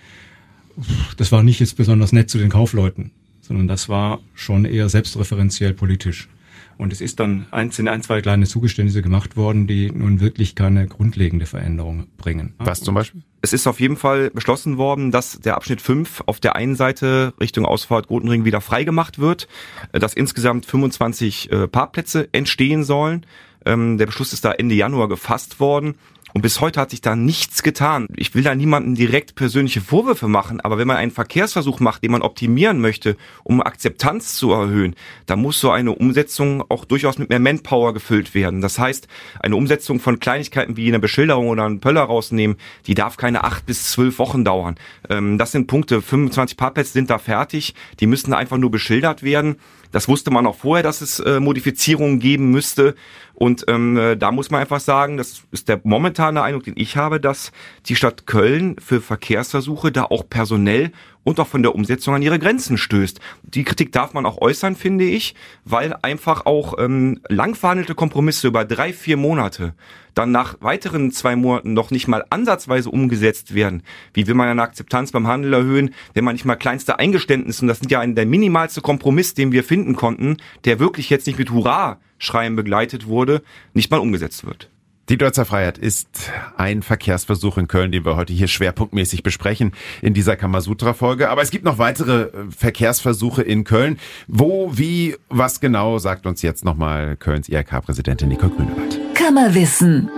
das 1.17 1.31
war 1.31 1.43
nicht 1.43 1.59
jetzt 1.59 1.77
besonders 1.77 2.13
nett 2.13 2.29
zu 2.29 2.37
den 2.37 2.49
Kaufleuten 2.49 3.11
sondern 3.51 3.67
das 3.67 3.89
war 3.89 4.21
schon 4.33 4.63
eher 4.63 4.87
selbstreferenziell 4.87 5.73
politisch. 5.73 6.29
Und 6.77 6.93
es 6.93 7.01
ist 7.01 7.19
dann 7.19 7.47
ein, 7.51 7.71
sind 7.71 7.89
ein, 7.89 8.01
zwei 8.01 8.21
kleine 8.21 8.45
Zugeständnisse 8.45 9.01
gemacht 9.01 9.35
worden, 9.35 9.67
die 9.67 9.91
nun 9.91 10.21
wirklich 10.21 10.55
keine 10.55 10.87
grundlegende 10.87 11.45
Veränderung 11.45 12.07
bringen. 12.17 12.53
Was 12.59 12.79
zum 12.79 12.95
Beispiel? 12.95 13.23
Es 13.43 13.53
ist 13.53 13.65
auf 13.65 13.79
jeden 13.79 13.97
Fall 13.97 14.29
beschlossen 14.29 14.77
worden, 14.77 15.09
dass 15.11 15.39
der 15.39 15.55
Abschnitt 15.55 15.81
5 15.81 16.23
auf 16.27 16.39
der 16.39 16.55
einen 16.55 16.75
Seite 16.75 17.33
Richtung 17.39 17.65
Ausfahrt 17.65 18.07
Gotenring 18.07 18.45
wieder 18.45 18.61
freigemacht 18.61 19.17
wird, 19.17 19.47
dass 19.91 20.13
insgesamt 20.13 20.65
25 20.67 21.51
äh, 21.51 21.67
Parkplätze 21.67 22.29
entstehen 22.33 22.83
sollen. 22.83 23.25
Ähm, 23.65 23.97
der 23.97 24.05
Beschluss 24.05 24.33
ist 24.33 24.45
da 24.45 24.51
Ende 24.51 24.75
Januar 24.75 25.09
gefasst 25.09 25.59
worden. 25.59 25.95
Und 26.33 26.41
bis 26.41 26.61
heute 26.61 26.79
hat 26.79 26.91
sich 26.91 27.01
da 27.01 27.15
nichts 27.15 27.63
getan. 27.63 28.07
Ich 28.15 28.33
will 28.33 28.43
da 28.43 28.55
niemanden 28.55 28.95
direkt 28.95 29.35
persönliche 29.35 29.81
Vorwürfe 29.81 30.27
machen, 30.27 30.61
aber 30.61 30.77
wenn 30.77 30.87
man 30.87 30.97
einen 30.97 31.11
Verkehrsversuch 31.11 31.79
macht, 31.79 32.03
den 32.03 32.11
man 32.11 32.21
optimieren 32.21 32.79
möchte, 32.79 33.17
um 33.43 33.61
Akzeptanz 33.61 34.35
zu 34.35 34.51
erhöhen, 34.51 34.95
dann 35.25 35.41
muss 35.41 35.59
so 35.59 35.71
eine 35.71 35.93
Umsetzung 35.93 36.63
auch 36.69 36.85
durchaus 36.85 37.17
mit 37.17 37.29
mehr 37.29 37.39
Manpower 37.39 37.93
gefüllt 37.93 38.33
werden. 38.33 38.61
Das 38.61 38.79
heißt, 38.79 39.07
eine 39.39 39.55
Umsetzung 39.55 39.99
von 39.99 40.19
Kleinigkeiten 40.19 40.77
wie 40.77 40.87
eine 40.87 40.99
Beschilderung 40.99 41.49
oder 41.49 41.65
einen 41.65 41.79
Pöller 41.81 42.03
rausnehmen, 42.03 42.57
die 42.87 42.93
darf 42.93 43.17
keine 43.17 43.43
acht 43.43 43.65
bis 43.65 43.91
zwölf 43.91 44.19
Wochen 44.19 44.45
dauern. 44.45 44.75
Ähm, 45.09 45.37
das 45.37 45.51
sind 45.51 45.67
Punkte. 45.67 46.01
25 46.01 46.57
Parkplätze 46.57 46.93
sind 46.93 47.09
da 47.09 47.17
fertig. 47.17 47.73
Die 47.99 48.07
müssen 48.07 48.33
einfach 48.33 48.57
nur 48.57 48.71
beschildert 48.71 49.23
werden. 49.23 49.57
Das 49.91 50.07
wusste 50.07 50.31
man 50.31 50.47
auch 50.47 50.55
vorher, 50.55 50.83
dass 50.83 51.01
es 51.01 51.19
äh, 51.19 51.39
Modifizierungen 51.39 52.19
geben 52.19 52.49
müsste. 52.49 52.95
Und 53.41 53.65
ähm, 53.69 53.97
äh, 53.97 54.15
da 54.15 54.31
muss 54.31 54.51
man 54.51 54.61
einfach 54.61 54.79
sagen, 54.79 55.17
das 55.17 55.41
ist 55.49 55.67
der 55.67 55.81
momentane 55.83 56.43
Eindruck, 56.43 56.65
den 56.65 56.75
ich 56.77 56.95
habe, 56.95 57.19
dass 57.19 57.51
die 57.87 57.95
Stadt 57.95 58.27
Köln 58.27 58.75
für 58.77 59.01
Verkehrsversuche 59.01 59.91
da 59.91 60.03
auch 60.03 60.29
personell 60.29 60.91
und 61.23 61.39
auch 61.39 61.47
von 61.47 61.61
der 61.61 61.75
Umsetzung 61.75 62.15
an 62.15 62.21
ihre 62.21 62.39
Grenzen 62.39 62.77
stößt. 62.77 63.19
Die 63.43 63.63
Kritik 63.63 63.91
darf 63.91 64.13
man 64.13 64.25
auch 64.25 64.39
äußern, 64.41 64.75
finde 64.75 65.05
ich, 65.05 65.35
weil 65.65 65.95
einfach 66.01 66.45
auch 66.45 66.75
ähm, 66.79 67.19
lang 67.29 67.55
verhandelte 67.55 67.95
Kompromisse 67.95 68.47
über 68.47 68.65
drei, 68.65 68.93
vier 68.93 69.17
Monate 69.17 69.73
dann 70.13 70.31
nach 70.31 70.57
weiteren 70.61 71.11
zwei 71.11 71.35
Monaten 71.35 71.73
noch 71.73 71.91
nicht 71.91 72.07
mal 72.07 72.25
ansatzweise 72.29 72.89
umgesetzt 72.89 73.53
werden. 73.53 73.83
Wie 74.13 74.27
will 74.27 74.33
man 74.33 74.47
eine 74.47 74.61
Akzeptanz 74.61 75.11
beim 75.11 75.27
Handel 75.27 75.53
erhöhen, 75.53 75.93
wenn 76.13 76.23
man 76.23 76.35
nicht 76.35 76.45
mal 76.45 76.55
kleinste 76.55 76.99
Eingeständnisse, 76.99 77.63
und 77.63 77.67
das 77.67 77.79
sind 77.79 77.91
ja 77.91 77.99
ein, 77.99 78.15
der 78.15 78.25
minimalste 78.25 78.81
Kompromiss, 78.81 79.33
den 79.33 79.51
wir 79.51 79.63
finden 79.63 79.95
konnten, 79.95 80.37
der 80.65 80.79
wirklich 80.79 81.09
jetzt 81.09 81.27
nicht 81.27 81.39
mit 81.39 81.51
Hurra 81.51 81.99
schreien 82.17 82.55
begleitet 82.55 83.07
wurde, 83.07 83.41
nicht 83.73 83.89
mal 83.89 83.99
umgesetzt 83.99 84.45
wird. 84.45 84.69
Die 85.11 85.17
Deutzer 85.17 85.43
Freiheit 85.43 85.77
ist 85.77 86.31
ein 86.55 86.81
Verkehrsversuch 86.81 87.57
in 87.57 87.67
Köln, 87.67 87.91
den 87.91 88.05
wir 88.05 88.15
heute 88.15 88.31
hier 88.31 88.47
schwerpunktmäßig 88.47 89.23
besprechen 89.23 89.73
in 90.01 90.13
dieser 90.13 90.37
Kamasutra-Folge. 90.37 91.29
Aber 91.29 91.41
es 91.41 91.51
gibt 91.51 91.65
noch 91.65 91.77
weitere 91.77 92.21
äh, 92.21 92.29
Verkehrsversuche 92.57 93.41
in 93.41 93.65
Köln. 93.65 93.99
Wo, 94.29 94.69
wie, 94.71 95.17
was 95.27 95.59
genau, 95.59 95.97
sagt 95.97 96.25
uns 96.25 96.41
jetzt 96.41 96.63
nochmal 96.63 97.17
Kölns 97.17 97.49
IRK-Präsidentin 97.49 98.29
Nicole 98.29 98.53
Grünewald. 98.53 98.99
Kammerwissen. 99.13 100.09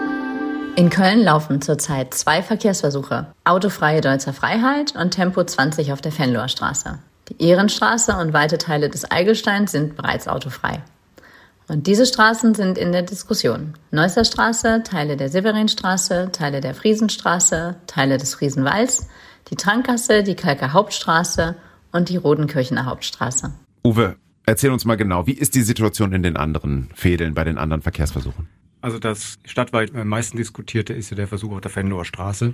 In 0.75 0.91
Köln 0.91 1.23
laufen 1.23 1.59
zurzeit 1.59 2.13
zwei 2.13 2.43
Verkehrsversuche. 2.43 3.33
Autofreie 3.45 3.99
Deutzer 3.99 4.31
Freiheit 4.31 4.95
und 4.95 5.09
Tempo 5.09 5.43
20 5.43 5.91
auf 5.91 6.01
der 6.01 6.11
Fenloher 6.11 6.49
Straße. 6.49 6.99
Die 7.29 7.43
Ehrenstraße 7.43 8.15
und 8.15 8.33
weite 8.33 8.59
Teile 8.59 8.91
des 8.91 9.09
Eigelsteins 9.09 9.71
sind 9.71 9.95
bereits 9.95 10.27
autofrei. 10.27 10.83
Und 11.67 11.87
diese 11.87 12.05
Straßen 12.05 12.55
sind 12.55 12.77
in 12.77 12.91
der 12.91 13.03
Diskussion. 13.03 13.73
Neusser 13.91 14.25
Straße, 14.25 14.83
Teile 14.83 15.17
der 15.17 15.29
Severinstraße, 15.29 16.29
Teile 16.31 16.61
der 16.61 16.75
Friesenstraße, 16.75 17.77
Teile 17.87 18.17
des 18.17 18.35
Friesenwalds, 18.35 19.07
die 19.49 19.55
Trankgasse, 19.55 20.23
die 20.23 20.35
Kalker 20.35 20.73
Hauptstraße 20.73 21.55
und 21.91 22.09
die 22.09 22.17
Rodenkirchener 22.17 22.85
Hauptstraße. 22.85 23.53
Uwe, 23.83 24.17
erzähl 24.45 24.71
uns 24.71 24.85
mal 24.85 24.95
genau, 24.95 25.25
wie 25.27 25.33
ist 25.33 25.55
die 25.55 25.61
Situation 25.61 26.13
in 26.13 26.23
den 26.23 26.37
anderen 26.37 26.89
Fädeln, 26.95 27.33
bei 27.33 27.43
den 27.43 27.57
anderen 27.57 27.81
Verkehrsversuchen? 27.81 28.49
Also 28.81 28.99
das 28.99 29.37
stadtweit 29.45 29.95
am 29.95 30.09
meisten 30.09 30.35
diskutierte 30.35 30.93
ist 30.93 31.09
ja 31.09 31.15
der 31.15 31.27
Versuch 31.27 31.53
auf 31.53 31.61
der 31.61 31.71
Fenloher 31.71 32.03
Straße 32.03 32.53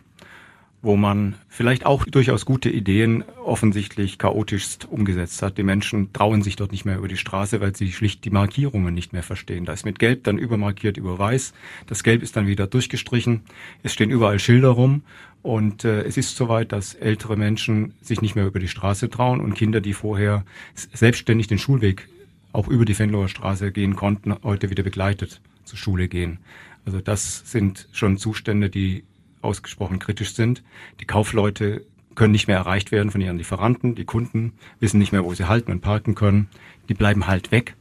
wo 0.81 0.95
man 0.95 1.35
vielleicht 1.49 1.85
auch 1.85 2.05
durchaus 2.05 2.45
gute 2.45 2.69
Ideen 2.69 3.25
offensichtlich 3.43 4.17
chaotischst 4.17 4.87
umgesetzt 4.89 5.41
hat. 5.41 5.57
Die 5.57 5.63
Menschen 5.63 6.13
trauen 6.13 6.41
sich 6.41 6.55
dort 6.55 6.71
nicht 6.71 6.85
mehr 6.85 6.97
über 6.97 7.09
die 7.09 7.17
Straße, 7.17 7.59
weil 7.59 7.75
sie 7.75 7.91
schlicht 7.91 8.23
die 8.23 8.29
Markierungen 8.29 8.93
nicht 8.93 9.11
mehr 9.11 9.23
verstehen. 9.23 9.65
Da 9.65 9.73
ist 9.73 9.85
mit 9.85 9.99
Gelb 9.99 10.23
dann 10.23 10.37
übermarkiert 10.37 10.95
über 10.95 11.19
Weiß. 11.19 11.53
Das 11.87 12.03
Gelb 12.03 12.23
ist 12.23 12.37
dann 12.37 12.47
wieder 12.47 12.65
durchgestrichen. 12.65 13.41
Es 13.83 13.93
stehen 13.93 14.09
überall 14.09 14.39
Schilder 14.39 14.69
rum. 14.69 15.03
Und 15.41 15.85
äh, 15.85 16.03
es 16.03 16.17
ist 16.17 16.35
soweit, 16.35 16.71
dass 16.71 16.93
ältere 16.93 17.37
Menschen 17.37 17.93
sich 18.01 18.21
nicht 18.21 18.35
mehr 18.35 18.45
über 18.45 18.59
die 18.59 18.67
Straße 18.67 19.09
trauen 19.09 19.39
und 19.39 19.53
Kinder, 19.53 19.81
die 19.81 19.93
vorher 19.93 20.45
selbstständig 20.75 21.47
den 21.47 21.59
Schulweg 21.59 22.07
auch 22.51 22.67
über 22.67 22.85
die 22.85 22.93
Fenloher 22.93 23.27
Straße 23.27 23.71
gehen 23.71 23.95
konnten, 23.95 24.35
heute 24.43 24.69
wieder 24.69 24.83
begleitet 24.83 25.41
zur 25.63 25.77
Schule 25.77 26.07
gehen. 26.07 26.39
Also 26.85 26.99
das 26.99 27.43
sind 27.49 27.87
schon 27.91 28.17
Zustände, 28.17 28.69
die 28.69 29.03
ausgesprochen 29.41 29.99
kritisch 29.99 30.33
sind. 30.33 30.63
Die 30.99 31.05
Kaufleute 31.05 31.85
können 32.15 32.31
nicht 32.31 32.47
mehr 32.47 32.57
erreicht 32.57 32.91
werden 32.91 33.11
von 33.11 33.21
ihren 33.21 33.37
Lieferanten. 33.37 33.95
Die 33.95 34.05
Kunden 34.05 34.53
wissen 34.79 34.99
nicht 34.99 35.11
mehr, 35.11 35.23
wo 35.23 35.33
sie 35.33 35.47
halten 35.47 35.71
und 35.71 35.81
parken 35.81 36.15
können. 36.15 36.49
Die 36.89 36.93
bleiben 36.93 37.27
halt 37.27 37.51
weg. 37.51 37.75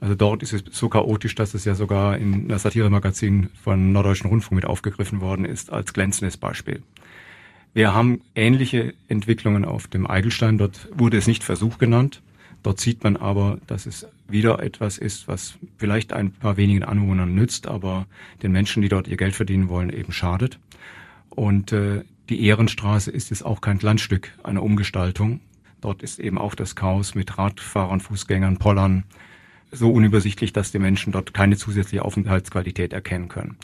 Also 0.00 0.14
dort 0.14 0.42
ist 0.42 0.52
es 0.52 0.64
so 0.70 0.88
chaotisch, 0.88 1.34
dass 1.36 1.54
es 1.54 1.64
ja 1.64 1.74
sogar 1.74 2.18
in 2.18 2.46
einer 2.46 2.58
Satiremagazin 2.58 3.50
von 3.62 3.92
Norddeutschen 3.92 4.30
Rundfunk 4.30 4.56
mit 4.56 4.64
aufgegriffen 4.64 5.20
worden 5.20 5.44
ist 5.44 5.70
als 5.70 5.92
glänzendes 5.92 6.36
Beispiel. 6.36 6.82
Wir 7.74 7.94
haben 7.94 8.20
ähnliche 8.34 8.94
Entwicklungen 9.08 9.64
auf 9.64 9.86
dem 9.86 10.06
Eigelstein. 10.06 10.58
Dort 10.58 10.88
wurde 10.92 11.18
es 11.18 11.26
nicht 11.26 11.44
Versuch 11.44 11.78
genannt. 11.78 12.20
Dort 12.62 12.80
sieht 12.80 13.02
man 13.02 13.16
aber, 13.16 13.58
dass 13.66 13.86
es 13.86 14.06
wieder 14.28 14.62
etwas 14.62 14.98
ist, 14.98 15.28
was 15.28 15.54
vielleicht 15.78 16.12
ein 16.12 16.32
paar 16.32 16.56
wenigen 16.56 16.84
Anwohnern 16.84 17.34
nützt, 17.34 17.66
aber 17.66 18.06
den 18.42 18.52
Menschen, 18.52 18.82
die 18.82 18.88
dort 18.88 19.08
ihr 19.08 19.16
Geld 19.16 19.34
verdienen 19.34 19.68
wollen, 19.68 19.90
eben 19.90 20.12
schadet. 20.12 20.58
Und 21.34 21.72
äh, 21.72 22.04
die 22.28 22.44
Ehrenstraße 22.46 23.10
ist 23.10 23.30
jetzt 23.30 23.44
auch 23.44 23.60
kein 23.60 23.78
Landstück 23.80 24.32
einer 24.42 24.62
Umgestaltung. 24.62 25.40
Dort 25.80 26.02
ist 26.02 26.20
eben 26.20 26.38
auch 26.38 26.54
das 26.54 26.76
Chaos 26.76 27.14
mit 27.14 27.38
Radfahrern, 27.38 28.00
Fußgängern, 28.00 28.58
Pollern 28.58 29.04
so 29.72 29.90
unübersichtlich, 29.90 30.52
dass 30.52 30.70
die 30.70 30.78
Menschen 30.78 31.12
dort 31.12 31.34
keine 31.34 31.56
zusätzliche 31.56 32.04
Aufenthaltsqualität 32.04 32.92
erkennen 32.92 33.28
können. 33.28 33.56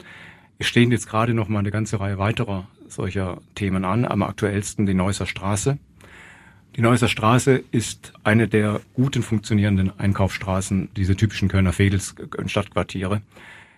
Es 0.59 0.67
stehen 0.67 0.91
jetzt 0.91 1.09
gerade 1.09 1.35
noch 1.35 1.49
mal 1.49 1.61
eine 1.61 1.71
ganze 1.71 2.01
Reihe 2.01 2.19
weiterer 2.19 2.67
solcher 2.89 3.41
Themen 3.55 3.85
an. 3.85 4.05
Am 4.05 4.23
aktuellsten 4.23 4.87
die 4.87 4.95
Neusser 4.95 5.27
Straße. 5.27 5.79
Die 6.77 6.81
Neusser 6.81 7.09
Straße 7.09 7.63
ist 7.71 8.13
eine 8.25 8.49
der 8.49 8.81
guten 8.95 9.23
funktionierenden 9.23 9.99
Einkaufsstraßen, 9.99 10.89
diese 10.97 11.17
typischen 11.17 11.49
Kölner 11.49 11.73
Fedels 11.73 12.15
Stadtquartiere. 12.47 13.21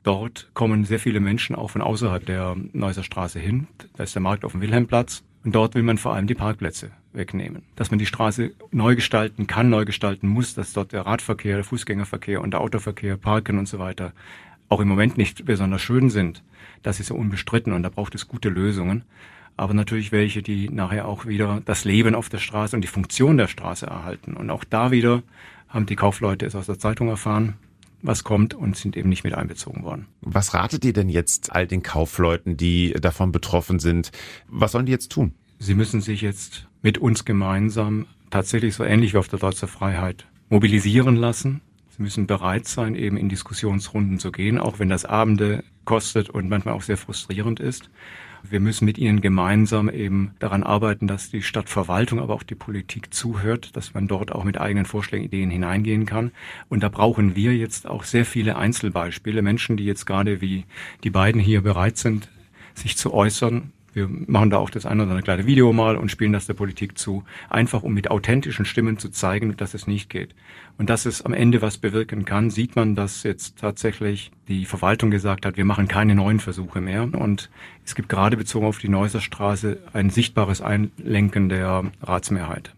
Dort 0.02 0.50
kommen 0.54 0.84
sehr 0.84 0.98
viele 0.98 1.20
Menschen 1.20 1.54
auch 1.54 1.70
von 1.70 1.82
außerhalb 1.82 2.24
der 2.24 2.56
Neusser 2.72 3.02
Straße 3.02 3.38
hin. 3.38 3.66
Da 3.96 4.04
ist 4.04 4.14
der 4.14 4.22
Markt 4.22 4.44
auf 4.44 4.52
dem 4.52 4.60
Wilhelmplatz. 4.60 5.22
Und 5.44 5.54
dort 5.54 5.74
will 5.74 5.82
man 5.82 5.98
vor 5.98 6.14
allem 6.14 6.26
die 6.26 6.34
Parkplätze 6.34 6.90
wegnehmen. 7.12 7.62
Dass 7.76 7.90
man 7.90 7.98
die 7.98 8.06
Straße 8.06 8.52
neu 8.70 8.94
gestalten 8.94 9.46
kann, 9.46 9.70
neu 9.70 9.84
gestalten 9.84 10.28
muss, 10.28 10.54
dass 10.54 10.72
dort 10.72 10.92
der 10.92 11.06
Radverkehr, 11.06 11.56
der 11.56 11.64
Fußgängerverkehr 11.64 12.40
und 12.40 12.52
der 12.52 12.60
Autoverkehr, 12.60 13.16
Parken 13.16 13.58
und 13.58 13.66
so 13.66 13.78
weiter 13.78 14.12
auch 14.68 14.80
im 14.80 14.88
Moment 14.88 15.18
nicht 15.18 15.44
besonders 15.44 15.82
schön 15.82 16.10
sind, 16.10 16.44
das 16.82 17.00
ist 17.00 17.10
ja 17.10 17.16
unbestritten 17.16 17.72
und 17.72 17.82
da 17.82 17.88
braucht 17.88 18.14
es 18.14 18.28
gute 18.28 18.48
Lösungen. 18.48 19.02
Aber 19.56 19.74
natürlich 19.74 20.12
welche, 20.12 20.42
die 20.42 20.70
nachher 20.70 21.06
auch 21.06 21.26
wieder 21.26 21.60
das 21.64 21.84
Leben 21.84 22.14
auf 22.14 22.28
der 22.28 22.38
Straße 22.38 22.76
und 22.76 22.82
die 22.82 22.88
Funktion 22.88 23.36
der 23.36 23.48
Straße 23.48 23.86
erhalten. 23.86 24.34
Und 24.34 24.48
auch 24.48 24.64
da 24.64 24.90
wieder 24.90 25.22
haben 25.68 25.86
die 25.86 25.96
Kaufleute 25.96 26.46
es 26.46 26.54
aus 26.54 26.66
der 26.66 26.78
Zeitung 26.78 27.08
erfahren, 27.08 27.54
was 28.02 28.24
kommt 28.24 28.54
und 28.54 28.76
sind 28.76 28.96
eben 28.96 29.08
nicht 29.08 29.24
mit 29.24 29.34
einbezogen 29.34 29.82
worden. 29.82 30.06
Was 30.20 30.54
ratet 30.54 30.84
ihr 30.84 30.92
denn 30.92 31.08
jetzt 31.08 31.52
all 31.52 31.66
den 31.66 31.82
Kaufleuten, 31.82 32.56
die 32.56 32.92
davon 32.92 33.32
betroffen 33.32 33.78
sind? 33.78 34.12
Was 34.48 34.72
sollen 34.72 34.86
die 34.86 34.92
jetzt 34.92 35.12
tun? 35.12 35.34
Sie 35.58 35.74
müssen 35.74 36.00
sich 36.00 36.22
jetzt 36.22 36.66
mit 36.82 36.98
uns 36.98 37.24
gemeinsam 37.24 38.06
tatsächlich 38.30 38.74
so 38.74 38.84
ähnlich 38.84 39.14
wie 39.14 39.18
auf 39.18 39.28
der 39.28 39.38
Deutsche 39.38 39.66
Freiheit 39.66 40.26
mobilisieren 40.48 41.16
lassen. 41.16 41.60
Sie 41.96 42.02
müssen 42.02 42.26
bereit 42.26 42.66
sein, 42.66 42.94
eben 42.94 43.16
in 43.16 43.28
Diskussionsrunden 43.28 44.18
zu 44.18 44.32
gehen, 44.32 44.58
auch 44.58 44.78
wenn 44.78 44.88
das 44.88 45.04
Abende 45.04 45.64
kostet 45.84 46.30
und 46.30 46.48
manchmal 46.48 46.74
auch 46.74 46.82
sehr 46.82 46.96
frustrierend 46.96 47.60
ist. 47.60 47.90
Wir 48.42 48.60
müssen 48.60 48.84
mit 48.84 48.98
ihnen 48.98 49.20
gemeinsam 49.20 49.88
eben 49.88 50.32
daran 50.38 50.62
arbeiten, 50.62 51.06
dass 51.06 51.30
die 51.30 51.42
Stadtverwaltung, 51.42 52.20
aber 52.20 52.34
auch 52.34 52.42
die 52.42 52.54
Politik 52.54 53.12
zuhört, 53.12 53.76
dass 53.76 53.94
man 53.94 54.08
dort 54.08 54.32
auch 54.32 54.44
mit 54.44 54.60
eigenen 54.60 54.86
Vorschlägen, 54.86 55.24
Ideen 55.24 55.50
hineingehen 55.50 56.06
kann. 56.06 56.32
Und 56.68 56.82
da 56.82 56.88
brauchen 56.88 57.36
wir 57.36 57.54
jetzt 57.54 57.86
auch 57.86 58.04
sehr 58.04 58.24
viele 58.24 58.56
Einzelbeispiele, 58.56 59.42
Menschen, 59.42 59.76
die 59.76 59.84
jetzt 59.84 60.06
gerade 60.06 60.40
wie 60.40 60.64
die 61.04 61.10
beiden 61.10 61.40
hier 61.40 61.62
bereit 61.62 61.98
sind, 61.98 62.28
sich 62.74 62.96
zu 62.96 63.12
äußern, 63.12 63.72
wir 63.92 64.08
machen 64.08 64.50
da 64.50 64.58
auch 64.58 64.70
das 64.70 64.86
eine 64.86 65.02
oder 65.02 65.10
andere 65.10 65.22
kleine 65.24 65.46
Video 65.46 65.72
mal 65.72 65.96
und 65.96 66.10
spielen 66.10 66.32
das 66.32 66.46
der 66.46 66.54
Politik 66.54 66.96
zu, 66.98 67.24
einfach 67.48 67.82
um 67.82 67.92
mit 67.92 68.10
authentischen 68.10 68.64
Stimmen 68.64 68.98
zu 68.98 69.10
zeigen, 69.10 69.56
dass 69.56 69.74
es 69.74 69.86
nicht 69.86 70.10
geht. 70.10 70.34
Und 70.78 70.90
dass 70.90 71.06
es 71.06 71.22
am 71.22 71.32
Ende 71.32 71.60
was 71.62 71.78
bewirken 71.78 72.24
kann, 72.24 72.50
sieht 72.50 72.76
man, 72.76 72.94
dass 72.94 73.22
jetzt 73.22 73.58
tatsächlich 73.58 74.30
die 74.48 74.64
Verwaltung 74.64 75.10
gesagt 75.10 75.44
hat, 75.44 75.56
wir 75.56 75.64
machen 75.64 75.88
keine 75.88 76.14
neuen 76.14 76.40
Versuche 76.40 76.80
mehr. 76.80 77.02
Und 77.02 77.50
es 77.84 77.94
gibt 77.94 78.08
gerade 78.08 78.36
bezogen 78.36 78.66
auf 78.66 78.78
die 78.78 78.88
Neusser 78.88 79.20
Straße 79.20 79.78
ein 79.92 80.10
sichtbares 80.10 80.60
Einlenken 80.62 81.48
der 81.48 81.84
Ratsmehrheit 82.02 82.72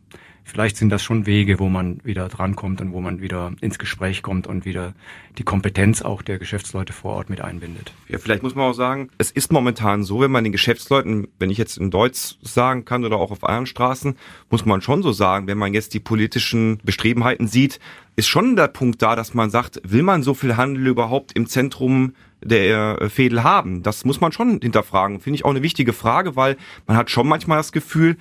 vielleicht 0.44 0.76
sind 0.76 0.90
das 0.90 1.02
schon 1.02 1.26
Wege, 1.26 1.58
wo 1.58 1.68
man 1.68 2.00
wieder 2.04 2.28
drankommt 2.28 2.80
und 2.80 2.92
wo 2.92 3.00
man 3.00 3.20
wieder 3.20 3.52
ins 3.60 3.78
Gespräch 3.78 4.22
kommt 4.22 4.46
und 4.46 4.64
wieder 4.64 4.94
die 5.38 5.44
Kompetenz 5.44 6.02
auch 6.02 6.22
der 6.22 6.38
Geschäftsleute 6.38 6.92
vor 6.92 7.14
Ort 7.14 7.30
mit 7.30 7.40
einbindet. 7.40 7.92
Ja, 8.08 8.18
vielleicht 8.18 8.42
muss 8.42 8.54
man 8.54 8.70
auch 8.70 8.74
sagen, 8.74 9.08
es 9.18 9.30
ist 9.30 9.52
momentan 9.52 10.04
so, 10.04 10.20
wenn 10.20 10.30
man 10.30 10.44
den 10.44 10.52
Geschäftsleuten, 10.52 11.28
wenn 11.38 11.50
ich 11.50 11.58
jetzt 11.58 11.78
in 11.78 11.90
Deutsch 11.90 12.36
sagen 12.42 12.84
kann 12.84 13.04
oder 13.04 13.16
auch 13.16 13.30
auf 13.30 13.44
anderen 13.44 13.66
Straßen, 13.66 14.16
muss 14.50 14.66
man 14.66 14.82
schon 14.82 15.02
so 15.02 15.12
sagen, 15.12 15.46
wenn 15.46 15.58
man 15.58 15.74
jetzt 15.74 15.94
die 15.94 16.00
politischen 16.00 16.78
Bestrebenheiten 16.84 17.46
sieht, 17.46 17.80
ist 18.16 18.28
schon 18.28 18.56
der 18.56 18.68
Punkt 18.68 19.00
da, 19.00 19.16
dass 19.16 19.34
man 19.34 19.50
sagt, 19.50 19.80
will 19.84 20.02
man 20.02 20.22
so 20.22 20.34
viel 20.34 20.56
Handel 20.56 20.86
überhaupt 20.86 21.32
im 21.32 21.46
Zentrum 21.46 22.14
der 22.44 23.00
äh, 23.00 23.08
Fädel 23.08 23.42
haben? 23.42 23.82
Das 23.82 24.04
muss 24.04 24.20
man 24.20 24.32
schon 24.32 24.60
hinterfragen. 24.60 25.20
Finde 25.20 25.36
ich 25.36 25.44
auch 25.44 25.50
eine 25.50 25.62
wichtige 25.62 25.92
Frage, 25.92 26.36
weil 26.36 26.56
man 26.86 26.96
hat 26.96 27.10
schon 27.10 27.26
manchmal 27.26 27.58
das 27.58 27.72
Gefühl, 27.72 28.16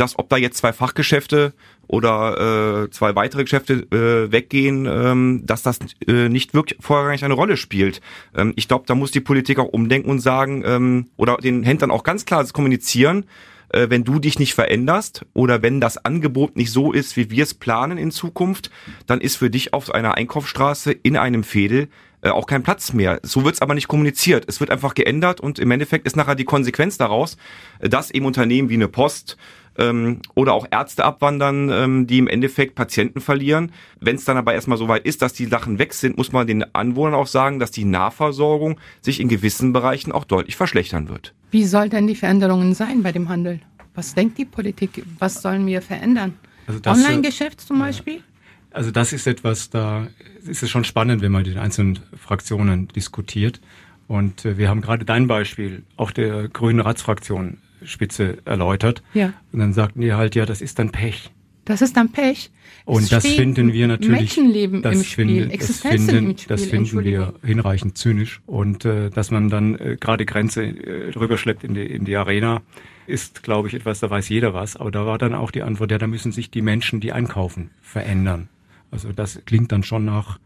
dass 0.00 0.18
ob 0.18 0.28
da 0.28 0.36
jetzt 0.36 0.58
zwei 0.58 0.72
Fachgeschäfte 0.72 1.52
oder 1.86 2.84
äh, 2.84 2.90
zwei 2.90 3.14
weitere 3.16 3.44
Geschäfte 3.44 3.74
äh, 3.90 4.30
weggehen, 4.30 4.86
ähm, 4.86 5.42
dass 5.44 5.62
das 5.62 5.78
äh, 6.06 6.28
nicht 6.28 6.54
wirklich 6.54 6.78
vorrangig 6.80 7.24
eine 7.24 7.34
Rolle 7.34 7.56
spielt. 7.56 8.00
Ähm, 8.36 8.52
ich 8.56 8.68
glaube, 8.68 8.84
da 8.86 8.94
muss 8.94 9.10
die 9.10 9.20
Politik 9.20 9.58
auch 9.58 9.68
umdenken 9.68 10.10
und 10.10 10.20
sagen 10.20 10.62
ähm, 10.64 11.06
oder 11.16 11.38
den 11.38 11.62
Händlern 11.62 11.90
auch 11.90 12.04
ganz 12.04 12.26
klar 12.26 12.46
kommunizieren, 12.48 13.24
äh, 13.70 13.88
wenn 13.90 14.04
du 14.04 14.18
dich 14.18 14.38
nicht 14.38 14.54
veränderst 14.54 15.24
oder 15.34 15.62
wenn 15.62 15.80
das 15.80 16.04
Angebot 16.04 16.56
nicht 16.56 16.72
so 16.72 16.92
ist, 16.92 17.16
wie 17.16 17.30
wir 17.30 17.42
es 17.42 17.54
planen 17.54 17.98
in 17.98 18.10
Zukunft, 18.10 18.70
dann 19.06 19.20
ist 19.20 19.36
für 19.36 19.50
dich 19.50 19.72
auf 19.72 19.92
einer 19.92 20.14
Einkaufsstraße 20.14 20.92
in 20.92 21.16
einem 21.16 21.42
Fädel 21.42 21.88
äh, 22.20 22.30
auch 22.30 22.46
kein 22.46 22.62
Platz 22.62 22.92
mehr. 22.92 23.20
So 23.22 23.44
wird 23.44 23.54
es 23.54 23.62
aber 23.62 23.74
nicht 23.74 23.88
kommuniziert. 23.88 24.44
Es 24.48 24.60
wird 24.60 24.70
einfach 24.70 24.94
geändert 24.94 25.40
und 25.40 25.58
im 25.58 25.70
Endeffekt 25.70 26.06
ist 26.06 26.16
nachher 26.16 26.34
die 26.34 26.44
Konsequenz 26.44 26.98
daraus, 26.98 27.36
äh, 27.78 27.88
dass 27.88 28.10
eben 28.10 28.26
Unternehmen 28.26 28.68
wie 28.68 28.74
eine 28.74 28.88
Post 28.88 29.36
ähm, 29.78 30.20
oder 30.34 30.52
auch 30.52 30.66
Ärzte 30.70 31.04
abwandern, 31.04 31.70
ähm, 31.70 32.06
die 32.06 32.18
im 32.18 32.28
Endeffekt 32.28 32.74
Patienten 32.74 33.20
verlieren. 33.20 33.72
Wenn 34.00 34.16
es 34.16 34.24
dann 34.24 34.36
aber 34.36 34.54
erstmal 34.54 34.78
so 34.78 34.88
weit 34.88 35.06
ist, 35.06 35.22
dass 35.22 35.32
die 35.32 35.46
Sachen 35.46 35.78
weg 35.78 35.94
sind, 35.94 36.18
muss 36.18 36.32
man 36.32 36.46
den 36.46 36.74
Anwohnern 36.74 37.14
auch 37.14 37.26
sagen, 37.26 37.58
dass 37.58 37.70
die 37.70 37.84
Nahversorgung 37.84 38.78
sich 39.00 39.20
in 39.20 39.28
gewissen 39.28 39.72
Bereichen 39.72 40.12
auch 40.12 40.24
deutlich 40.24 40.56
verschlechtern 40.56 41.08
wird. 41.08 41.34
Wie 41.50 41.64
soll 41.64 41.88
denn 41.88 42.06
die 42.06 42.16
Veränderungen 42.16 42.74
sein 42.74 43.02
bei 43.02 43.12
dem 43.12 43.28
Handel? 43.28 43.60
Was 43.94 44.14
denkt 44.14 44.38
die 44.38 44.44
Politik? 44.44 45.04
Was 45.18 45.42
sollen 45.42 45.66
wir 45.66 45.82
verändern? 45.82 46.34
Also 46.66 46.80
äh, 46.84 46.88
Online-Geschäft 46.88 47.60
zum 47.60 47.78
Beispiel? 47.78 48.22
Also 48.70 48.90
das 48.90 49.12
ist 49.12 49.26
etwas, 49.26 49.70
da 49.70 50.08
ist 50.46 50.62
es 50.62 50.70
schon 50.70 50.84
spannend, 50.84 51.22
wenn 51.22 51.32
man 51.32 51.44
die 51.44 51.56
einzelnen 51.56 51.98
Fraktionen 52.16 52.88
diskutiert. 52.88 53.60
Und 54.06 54.44
äh, 54.44 54.58
wir 54.58 54.68
haben 54.68 54.80
gerade 54.80 55.04
dein 55.04 55.26
Beispiel, 55.26 55.84
auch 55.96 56.10
der 56.10 56.48
Grünen 56.48 56.80
Ratsfraktion, 56.80 57.58
Spitze 57.84 58.38
erläutert. 58.44 59.02
Ja. 59.14 59.32
Und 59.52 59.60
dann 59.60 59.72
sagten 59.72 60.00
die 60.00 60.12
halt, 60.12 60.34
ja, 60.34 60.46
das 60.46 60.60
ist 60.60 60.78
dann 60.78 60.90
Pech. 60.90 61.30
Das 61.64 61.82
ist 61.82 61.96
dann 61.96 62.12
Pech. 62.12 62.50
Und 62.86 63.02
es 63.02 63.08
das 63.10 63.26
finden 63.26 63.74
wir 63.74 63.86
natürlich. 63.88 64.10
Menschenleben 64.36 64.80
das 64.80 64.96
im 64.96 65.04
Spiel, 65.04 65.26
finden, 65.26 65.58
das 65.58 65.80
finden, 65.80 66.30
im 66.30 66.38
Spiel. 66.38 66.48
Das 66.48 66.64
finden 66.64 67.04
wir 67.04 67.34
hinreichend 67.44 67.98
zynisch. 67.98 68.40
Und 68.46 68.86
äh, 68.86 69.10
dass 69.10 69.30
man 69.30 69.50
dann 69.50 69.78
äh, 69.78 69.96
gerade 70.00 70.24
Grenze 70.24 70.64
äh, 70.64 71.10
rüberschleppt 71.10 71.64
in 71.64 71.74
die, 71.74 71.84
in 71.84 72.06
die 72.06 72.16
Arena, 72.16 72.62
ist, 73.06 73.42
glaube 73.42 73.68
ich, 73.68 73.74
etwas, 73.74 74.00
da 74.00 74.08
weiß 74.08 74.28
jeder 74.30 74.54
was. 74.54 74.76
Aber 74.76 74.90
da 74.90 75.04
war 75.04 75.18
dann 75.18 75.34
auch 75.34 75.50
die 75.50 75.62
Antwort, 75.62 75.90
ja, 75.90 75.98
da 75.98 76.06
müssen 76.06 76.32
sich 76.32 76.50
die 76.50 76.62
Menschen, 76.62 77.00
die 77.00 77.12
einkaufen, 77.12 77.70
verändern. 77.82 78.48
Also 78.90 79.12
das 79.12 79.42
klingt 79.44 79.72
dann 79.72 79.82
schon 79.82 80.04
nach 80.04 80.38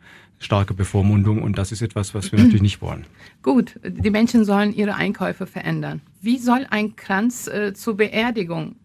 starke 0.45 0.75
Bevormundung 0.75 1.43
und 1.43 1.59
das 1.59 1.73
ist 1.73 1.83
etwas, 1.83 2.15
was 2.15 2.33
wir 2.33 2.39
natürlich 2.39 2.63
nicht 2.63 2.83
wollen. 2.83 3.07
Gut, 3.43 3.79
die 3.85 4.11
Menschen 4.11 4.45
sollen 4.45 4.75
ihre 4.75 4.95
Einkäufe 4.95 5.47
verändern. 5.47 6.01
Wie 6.21 6.39
soll 6.39 6.67
ein 6.71 6.97
Kranz 6.97 7.47
äh, 7.47 7.73
zur 7.75 7.97
Beerdigung 7.97 8.77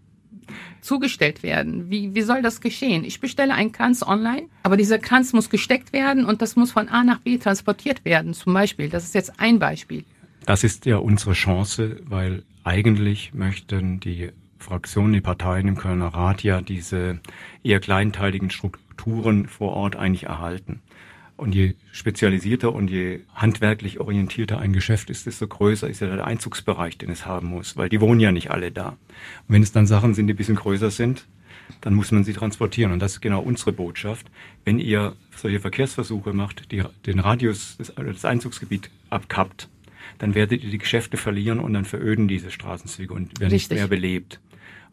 zugestellt 0.81 1.43
werden? 1.43 1.89
Wie, 1.89 2.15
wie 2.15 2.21
soll 2.21 2.41
das 2.41 2.61
geschehen? 2.61 3.03
Ich 3.03 3.19
bestelle 3.19 3.53
einen 3.53 3.71
Kranz 3.71 4.03
online, 4.03 4.47
aber 4.63 4.77
dieser 4.77 4.99
Kranz 4.99 5.33
muss 5.33 5.49
gesteckt 5.49 5.93
werden 5.93 6.25
und 6.25 6.41
das 6.41 6.55
muss 6.55 6.71
von 6.71 6.89
A 6.89 7.03
nach 7.03 7.19
B 7.19 7.37
transportiert 7.37 8.05
werden, 8.05 8.33
zum 8.33 8.53
Beispiel. 8.53 8.89
Das 8.89 9.03
ist 9.03 9.15
jetzt 9.15 9.39
ein 9.39 9.59
Beispiel. 9.59 10.05
Das 10.45 10.63
ist 10.63 10.85
ja 10.85 10.97
unsere 10.97 11.33
Chance, 11.33 11.97
weil 12.05 12.43
eigentlich 12.63 13.33
möchten 13.33 13.99
die 13.99 14.31
Fraktionen, 14.59 15.13
die 15.13 15.21
Parteien 15.21 15.67
im 15.67 15.77
Kölner 15.77 16.07
Rat 16.07 16.43
ja 16.43 16.61
diese 16.61 17.19
eher 17.63 17.79
kleinteiligen 17.79 18.49
Strukturen 18.49 19.47
vor 19.47 19.73
Ort 19.73 19.95
eigentlich 19.95 20.23
erhalten. 20.23 20.81
Und 21.37 21.53
je 21.53 21.75
spezialisierter 21.91 22.73
und 22.73 22.89
je 22.89 23.19
handwerklich 23.35 23.99
orientierter 23.99 24.59
ein 24.59 24.73
Geschäft 24.73 25.11
ist, 25.11 25.27
desto 25.27 25.47
größer 25.47 25.87
ist 25.87 26.01
ja 26.01 26.07
der 26.07 26.25
Einzugsbereich, 26.25 26.97
den 26.97 27.11
es 27.11 27.27
haben 27.27 27.47
muss, 27.47 27.77
weil 27.77 27.89
die 27.89 28.01
wohnen 28.01 28.19
ja 28.19 28.31
nicht 28.31 28.49
alle 28.49 28.71
da. 28.71 28.89
Und 28.89 28.97
wenn 29.47 29.61
es 29.61 29.71
dann 29.71 29.85
Sachen 29.85 30.15
sind, 30.15 30.27
die 30.27 30.33
ein 30.33 30.37
bisschen 30.37 30.55
größer 30.55 30.89
sind, 30.89 31.27
dann 31.81 31.93
muss 31.93 32.11
man 32.11 32.23
sie 32.23 32.33
transportieren. 32.33 32.91
Und 32.91 32.99
das 32.99 33.13
ist 33.13 33.21
genau 33.21 33.41
unsere 33.41 33.71
Botschaft. 33.71 34.27
Wenn 34.65 34.79
ihr 34.79 35.15
solche 35.35 35.59
Verkehrsversuche 35.59 36.33
macht, 36.33 36.71
die 36.71 36.83
den 37.05 37.19
Radius 37.19 37.77
des, 37.77 37.93
des 37.93 38.25
Einzugsgebiet 38.25 38.89
abkappt, 39.11 39.69
dann 40.17 40.33
werdet 40.33 40.63
ihr 40.63 40.71
die 40.71 40.77
Geschäfte 40.79 41.17
verlieren 41.17 41.59
und 41.59 41.73
dann 41.73 41.85
veröden 41.85 42.27
diese 42.27 42.49
Straßenzüge 42.49 43.13
und 43.13 43.39
werden 43.39 43.51
Richtig. 43.51 43.71
nicht 43.71 43.79
mehr 43.79 43.87
belebt. 43.87 44.39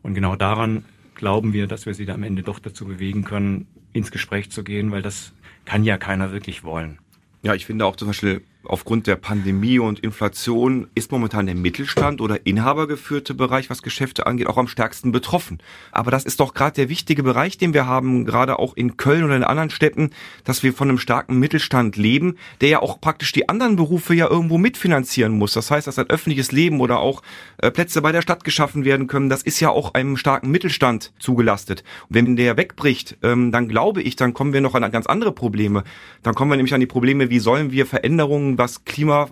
Und 0.02 0.14
genau 0.14 0.36
daran 0.36 0.84
glauben 1.14 1.52
wir, 1.52 1.66
dass 1.66 1.86
wir 1.86 1.94
sie 1.94 2.04
da 2.04 2.14
am 2.14 2.22
Ende 2.22 2.42
doch 2.42 2.58
dazu 2.58 2.84
bewegen 2.84 3.24
können, 3.24 3.66
ins 3.92 4.10
Gespräch 4.10 4.50
zu 4.50 4.64
gehen, 4.64 4.90
weil 4.90 5.02
das 5.02 5.32
kann 5.64 5.84
ja 5.84 5.98
keiner 5.98 6.32
wirklich 6.32 6.64
wollen. 6.64 6.98
Ja, 7.42 7.54
ich 7.54 7.66
finde 7.66 7.86
auch 7.86 7.96
zum 7.96 8.08
Beispiel 8.08 8.42
aufgrund 8.66 9.06
der 9.06 9.16
Pandemie 9.16 9.78
und 9.78 10.00
Inflation 10.00 10.88
ist 10.94 11.12
momentan 11.12 11.46
der 11.46 11.54
Mittelstand 11.54 12.20
oder 12.20 12.46
inhabergeführte 12.46 13.34
Bereich, 13.34 13.70
was 13.70 13.82
Geschäfte 13.82 14.26
angeht, 14.26 14.46
auch 14.46 14.56
am 14.56 14.68
stärksten 14.68 15.12
betroffen. 15.12 15.58
Aber 15.92 16.10
das 16.10 16.24
ist 16.24 16.40
doch 16.40 16.54
gerade 16.54 16.74
der 16.74 16.88
wichtige 16.88 17.22
Bereich, 17.22 17.58
den 17.58 17.74
wir 17.74 17.86
haben, 17.86 18.24
gerade 18.24 18.58
auch 18.58 18.74
in 18.76 18.96
Köln 18.96 19.24
oder 19.24 19.36
in 19.36 19.44
anderen 19.44 19.70
Städten, 19.70 20.10
dass 20.44 20.62
wir 20.62 20.72
von 20.72 20.88
einem 20.88 20.98
starken 20.98 21.38
Mittelstand 21.38 21.96
leben, 21.96 22.36
der 22.60 22.68
ja 22.68 22.82
auch 22.82 23.00
praktisch 23.00 23.32
die 23.32 23.48
anderen 23.48 23.76
Berufe 23.76 24.14
ja 24.14 24.28
irgendwo 24.28 24.58
mitfinanzieren 24.58 25.32
muss. 25.32 25.52
Das 25.52 25.70
heißt, 25.70 25.86
dass 25.86 25.98
ein 25.98 26.10
öffentliches 26.10 26.52
Leben 26.52 26.80
oder 26.80 27.00
auch 27.00 27.22
äh, 27.58 27.70
Plätze 27.70 28.02
bei 28.02 28.12
der 28.12 28.22
Stadt 28.22 28.44
geschaffen 28.44 28.84
werden 28.84 29.06
können, 29.06 29.28
das 29.28 29.42
ist 29.42 29.60
ja 29.60 29.70
auch 29.70 29.94
einem 29.94 30.16
starken 30.16 30.50
Mittelstand 30.50 31.12
zugelastet. 31.18 31.84
Und 32.08 32.14
wenn 32.14 32.36
der 32.36 32.56
wegbricht, 32.56 33.18
ähm, 33.22 33.52
dann 33.52 33.68
glaube 33.68 34.02
ich, 34.02 34.16
dann 34.16 34.34
kommen 34.34 34.52
wir 34.52 34.60
noch 34.60 34.74
an 34.74 34.90
ganz 34.90 35.06
andere 35.06 35.32
Probleme. 35.32 35.84
Dann 36.22 36.34
kommen 36.34 36.50
wir 36.50 36.56
nämlich 36.56 36.74
an 36.74 36.80
die 36.80 36.86
Probleme, 36.86 37.30
wie 37.30 37.38
sollen 37.38 37.72
wir 37.72 37.86
Veränderungen 37.86 38.53
was 38.58 38.84
Klima 38.84 39.28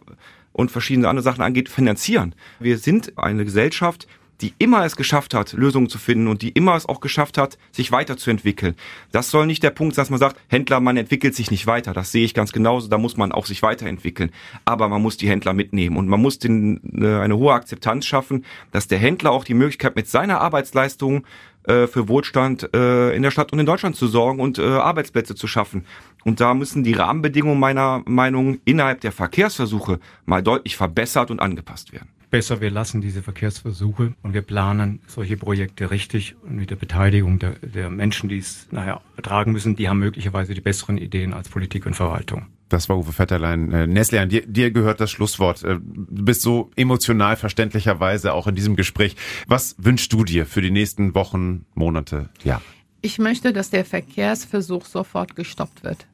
und 0.52 0.70
verschiedene 0.70 1.08
andere 1.08 1.22
Sachen 1.22 1.42
angeht, 1.42 1.68
finanzieren. 1.68 2.34
Wir 2.60 2.78
sind 2.78 3.18
eine 3.18 3.44
Gesellschaft, 3.44 4.06
die 4.42 4.52
immer 4.58 4.84
es 4.84 4.96
geschafft 4.96 5.34
hat, 5.34 5.52
Lösungen 5.52 5.88
zu 5.88 5.98
finden 5.98 6.26
und 6.26 6.42
die 6.42 6.50
immer 6.50 6.74
es 6.74 6.86
auch 6.86 7.00
geschafft 7.00 7.38
hat, 7.38 7.58
sich 7.70 7.92
weiterzuentwickeln. 7.92 8.74
Das 9.12 9.30
soll 9.30 9.46
nicht 9.46 9.62
der 9.62 9.70
Punkt 9.70 9.94
sein, 9.94 10.02
dass 10.02 10.10
man 10.10 10.18
sagt, 10.18 10.36
Händler, 10.48 10.80
man 10.80 10.96
entwickelt 10.96 11.36
sich 11.36 11.50
nicht 11.52 11.68
weiter. 11.68 11.92
Das 11.92 12.10
sehe 12.10 12.24
ich 12.24 12.34
ganz 12.34 12.52
genauso. 12.52 12.88
Da 12.88 12.98
muss 12.98 13.16
man 13.16 13.30
auch 13.30 13.46
sich 13.46 13.62
weiterentwickeln. 13.62 14.32
Aber 14.64 14.88
man 14.88 15.00
muss 15.00 15.16
die 15.16 15.28
Händler 15.28 15.52
mitnehmen 15.52 15.96
und 15.96 16.08
man 16.08 16.20
muss 16.20 16.40
den, 16.40 16.80
eine, 16.92 17.20
eine 17.20 17.36
hohe 17.36 17.52
Akzeptanz 17.52 18.04
schaffen, 18.04 18.44
dass 18.72 18.88
der 18.88 18.98
Händler 18.98 19.30
auch 19.30 19.44
die 19.44 19.54
Möglichkeit 19.54 19.94
mit 19.94 20.08
seiner 20.08 20.40
Arbeitsleistung 20.40 21.24
äh, 21.64 21.86
für 21.86 22.08
Wohlstand 22.08 22.74
äh, 22.74 23.14
in 23.14 23.22
der 23.22 23.30
Stadt 23.30 23.52
und 23.52 23.60
in 23.60 23.66
Deutschland 23.66 23.94
zu 23.94 24.08
sorgen 24.08 24.40
und 24.40 24.58
äh, 24.58 24.62
Arbeitsplätze 24.62 25.36
zu 25.36 25.46
schaffen. 25.46 25.84
Und 26.24 26.40
da 26.40 26.54
müssen 26.54 26.84
die 26.84 26.94
Rahmenbedingungen 26.94 27.58
meiner 27.60 28.02
Meinung 28.06 28.58
innerhalb 28.64 29.00
der 29.00 29.12
Verkehrsversuche 29.12 30.00
mal 30.24 30.42
deutlich 30.42 30.76
verbessert 30.76 31.30
und 31.30 31.40
angepasst 31.40 31.92
werden 31.92 32.08
besser, 32.32 32.60
wir 32.62 32.70
lassen 32.70 33.00
diese 33.00 33.22
Verkehrsversuche 33.22 34.14
und 34.22 34.34
wir 34.34 34.42
planen 34.42 35.00
solche 35.06 35.36
Projekte 35.36 35.92
richtig 35.92 36.34
und 36.42 36.56
mit 36.56 36.70
der 36.70 36.76
Beteiligung 36.76 37.38
der, 37.38 37.52
der 37.60 37.90
Menschen, 37.90 38.28
die 38.28 38.38
es 38.38 38.66
nachher 38.72 39.02
ertragen 39.16 39.52
müssen, 39.52 39.76
die 39.76 39.88
haben 39.88 39.98
möglicherweise 39.98 40.54
die 40.54 40.62
besseren 40.62 40.96
Ideen 40.96 41.34
als 41.34 41.50
Politik 41.50 41.86
und 41.86 41.94
Verwaltung. 41.94 42.46
Das 42.70 42.88
war 42.88 42.96
Uwe 42.96 43.12
Vetterlein. 43.12 43.70
Äh, 43.70 43.86
Neslian, 43.86 44.30
dir, 44.30 44.46
dir 44.46 44.70
gehört 44.70 44.98
das 45.00 45.10
Schlusswort. 45.10 45.62
Äh, 45.62 45.78
du 45.78 46.24
bist 46.24 46.40
so 46.40 46.70
emotional 46.74 47.36
verständlicherweise 47.36 48.32
auch 48.32 48.46
in 48.46 48.54
diesem 48.54 48.76
Gespräch. 48.76 49.14
Was 49.46 49.76
wünschst 49.78 50.10
du 50.10 50.24
dir 50.24 50.46
für 50.46 50.62
die 50.62 50.70
nächsten 50.70 51.14
Wochen, 51.14 51.66
Monate, 51.74 52.30
Ja. 52.42 52.60
Ich 53.04 53.18
möchte, 53.18 53.52
dass 53.52 53.68
der 53.68 53.84
Verkehrsversuch 53.84 54.86
sofort 54.86 55.34
gestoppt 55.34 55.82
wird. 55.82 56.06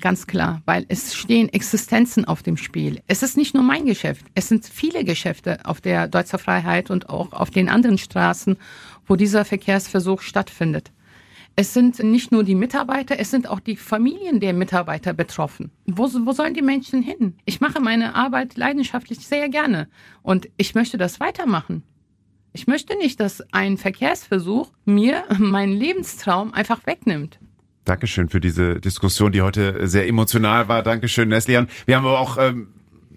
Ganz 0.00 0.26
klar, 0.26 0.60
weil 0.66 0.84
es 0.88 1.14
stehen 1.14 1.48
Existenzen 1.48 2.24
auf 2.24 2.42
dem 2.42 2.56
Spiel. 2.56 3.00
Es 3.06 3.22
ist 3.22 3.36
nicht 3.36 3.54
nur 3.54 3.62
mein 3.62 3.86
Geschäft, 3.86 4.26
es 4.34 4.48
sind 4.48 4.66
viele 4.66 5.04
Geschäfte 5.04 5.64
auf 5.64 5.80
der 5.80 6.08
Deutzer 6.08 6.38
Freiheit 6.38 6.90
und 6.90 7.08
auch 7.08 7.32
auf 7.32 7.50
den 7.50 7.68
anderen 7.68 7.98
Straßen, 7.98 8.56
wo 9.06 9.16
dieser 9.16 9.44
Verkehrsversuch 9.44 10.20
stattfindet. 10.20 10.90
Es 11.56 11.72
sind 11.72 12.00
nicht 12.02 12.32
nur 12.32 12.42
die 12.42 12.56
Mitarbeiter, 12.56 13.20
es 13.20 13.30
sind 13.30 13.48
auch 13.48 13.60
die 13.60 13.76
Familien 13.76 14.40
der 14.40 14.52
Mitarbeiter 14.52 15.12
betroffen. 15.12 15.70
Wo, 15.86 16.10
wo 16.26 16.32
sollen 16.32 16.54
die 16.54 16.62
Menschen 16.62 17.00
hin? 17.00 17.36
Ich 17.44 17.60
mache 17.60 17.80
meine 17.80 18.16
Arbeit 18.16 18.56
leidenschaftlich 18.56 19.20
sehr 19.20 19.48
gerne 19.48 19.88
und 20.22 20.48
ich 20.56 20.74
möchte 20.74 20.98
das 20.98 21.20
weitermachen. 21.20 21.84
Ich 22.52 22.66
möchte 22.66 22.96
nicht, 22.96 23.20
dass 23.20 23.42
ein 23.52 23.78
Verkehrsversuch 23.78 24.72
mir 24.84 25.24
meinen 25.38 25.72
Lebenstraum 25.72 26.52
einfach 26.52 26.86
wegnimmt. 26.86 27.38
Dankeschön 27.84 28.28
für 28.28 28.40
diese 28.40 28.80
Diskussion, 28.80 29.32
die 29.32 29.42
heute 29.42 29.86
sehr 29.86 30.08
emotional 30.08 30.68
war. 30.68 30.82
Dankeschön, 30.82 31.28
Neslian. 31.28 31.68
Wir 31.86 31.96
haben 31.96 32.06
aber 32.06 32.18
auch 32.18 32.38
ähm, 32.38 32.68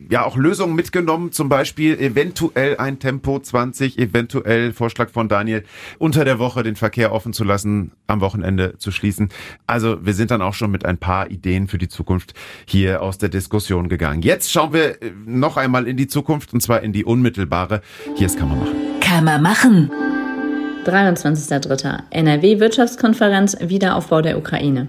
ja 0.10 0.25
auch 0.25 0.36
Lösungen 0.36 0.75
mitgenommen, 0.75 1.32
zum 1.32 1.49
Beispiel 1.49 1.99
eventuell 1.99 2.77
ein 2.77 2.99
Tempo 2.99 3.39
20, 3.39 3.97
eventuell 3.97 4.73
Vorschlag 4.73 5.10
von 5.10 5.30
Daniel, 5.30 5.63
unter 5.97 6.25
der 6.25 6.39
Woche 6.39 6.63
den 6.63 6.75
Verkehr 6.75 7.12
offen 7.12 7.34
zu 7.34 7.43
lassen, 7.43 7.91
am 8.08 8.21
Wochenende 8.21 8.77
zu 8.77 8.91
schließen. 8.91 9.30
Also 9.65 10.06
wir 10.06 10.13
sind 10.13 10.32
dann 10.32 10.41
auch 10.41 10.53
schon 10.53 10.71
mit 10.71 10.86
ein 10.86 10.97
paar 10.97 11.32
Ideen 11.32 11.67
für 11.67 11.77
die 11.77 11.89
Zukunft 11.89 12.34
hier 12.65 13.01
aus 13.01 13.17
der 13.17 13.30
Diskussion 13.30 13.89
gegangen. 13.89 14.21
Jetzt 14.21 14.51
schauen 14.51 14.73
wir 14.73 15.01
äh, 15.01 15.12
noch 15.25 15.58
einmal 15.58 15.88
in 15.88 15.97
die 15.97 16.08
Zukunft 16.08 16.53
und 16.53 16.62
zwar 16.62 16.82
in 16.82 16.93
die 16.93 17.06
unmittelbare. 17.06 17.82
Hier 18.15 18.27
ist 18.27 18.39
man 18.39 18.60
machen. 18.60 19.23
Man 19.23 19.41
machen. 19.41 20.07
23.03. 20.88 22.04
NRW 22.12 22.60
Wirtschaftskonferenz 22.60 23.58
Wiederaufbau 23.60 24.21
der 24.21 24.38
Ukraine. 24.38 24.88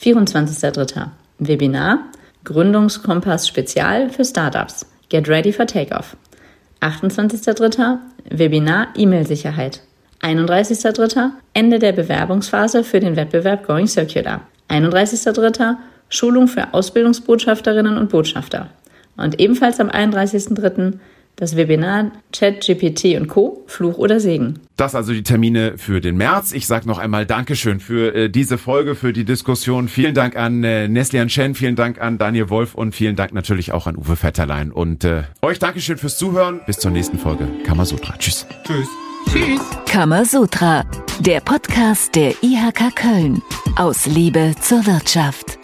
24.03. 0.00 1.08
Webinar 1.38 1.98
Gründungskompass 2.44 3.48
Spezial 3.48 4.08
für 4.10 4.24
Startups. 4.24 4.86
Get 5.08 5.28
ready 5.28 5.52
for 5.52 5.66
Takeoff. 5.66 6.16
28.03. 6.80 7.98
Webinar 8.30 8.88
E-Mail-Sicherheit. 8.96 9.80
31.03. 10.20 11.30
Ende 11.54 11.78
der 11.78 11.92
Bewerbungsphase 11.92 12.84
für 12.84 13.00
den 13.00 13.16
Wettbewerb 13.16 13.66
Going 13.66 13.88
Circular. 13.88 14.42
31.03. 14.68 15.76
Schulung 16.08 16.46
für 16.46 16.72
Ausbildungsbotschafterinnen 16.72 17.98
und 17.98 18.10
Botschafter. 18.10 18.68
Und 19.16 19.40
ebenfalls 19.40 19.80
am 19.80 19.88
31.03 19.88 20.98
das 21.36 21.56
Webinar 21.56 22.12
ChatGPT 22.32 23.16
und 23.16 23.28
Co. 23.28 23.64
Fluch 23.66 23.98
oder 23.98 24.20
Segen. 24.20 24.60
Das 24.76 24.94
also 24.94 25.12
die 25.12 25.22
Termine 25.22 25.74
für 25.76 26.00
den 26.00 26.16
März. 26.16 26.52
Ich 26.52 26.66
sage 26.66 26.86
noch 26.86 26.98
einmal 26.98 27.26
Dankeschön 27.26 27.80
für 27.80 28.14
äh, 28.14 28.28
diese 28.28 28.58
Folge, 28.58 28.94
für 28.94 29.12
die 29.12 29.24
Diskussion. 29.24 29.88
Vielen 29.88 30.14
Dank 30.14 30.36
an 30.36 30.64
äh, 30.64 30.88
Neslian 30.88 31.28
Chen, 31.28 31.54
vielen 31.54 31.76
Dank 31.76 32.00
an 32.00 32.18
Daniel 32.18 32.50
Wolf 32.50 32.74
und 32.74 32.94
vielen 32.94 33.16
Dank 33.16 33.32
natürlich 33.32 33.72
auch 33.72 33.86
an 33.86 33.96
Uwe 33.96 34.16
Vetterlein. 34.16 34.72
Und 34.72 35.04
äh, 35.04 35.24
euch 35.42 35.58
Dankeschön 35.58 35.98
fürs 35.98 36.18
Zuhören. 36.18 36.60
Bis 36.66 36.78
zur 36.78 36.90
nächsten 36.90 37.18
Folge. 37.18 37.48
Kamasutra. 37.64 38.14
Tschüss. 38.18 38.46
Tschüss. 38.66 38.88
Tschüss. 39.30 39.60
Kamasutra, 39.86 40.84
der 41.20 41.40
Podcast 41.40 42.14
der 42.14 42.34
IHK 42.42 42.94
Köln. 42.94 43.42
Aus 43.76 44.06
Liebe 44.06 44.54
zur 44.60 44.84
Wirtschaft. 44.86 45.61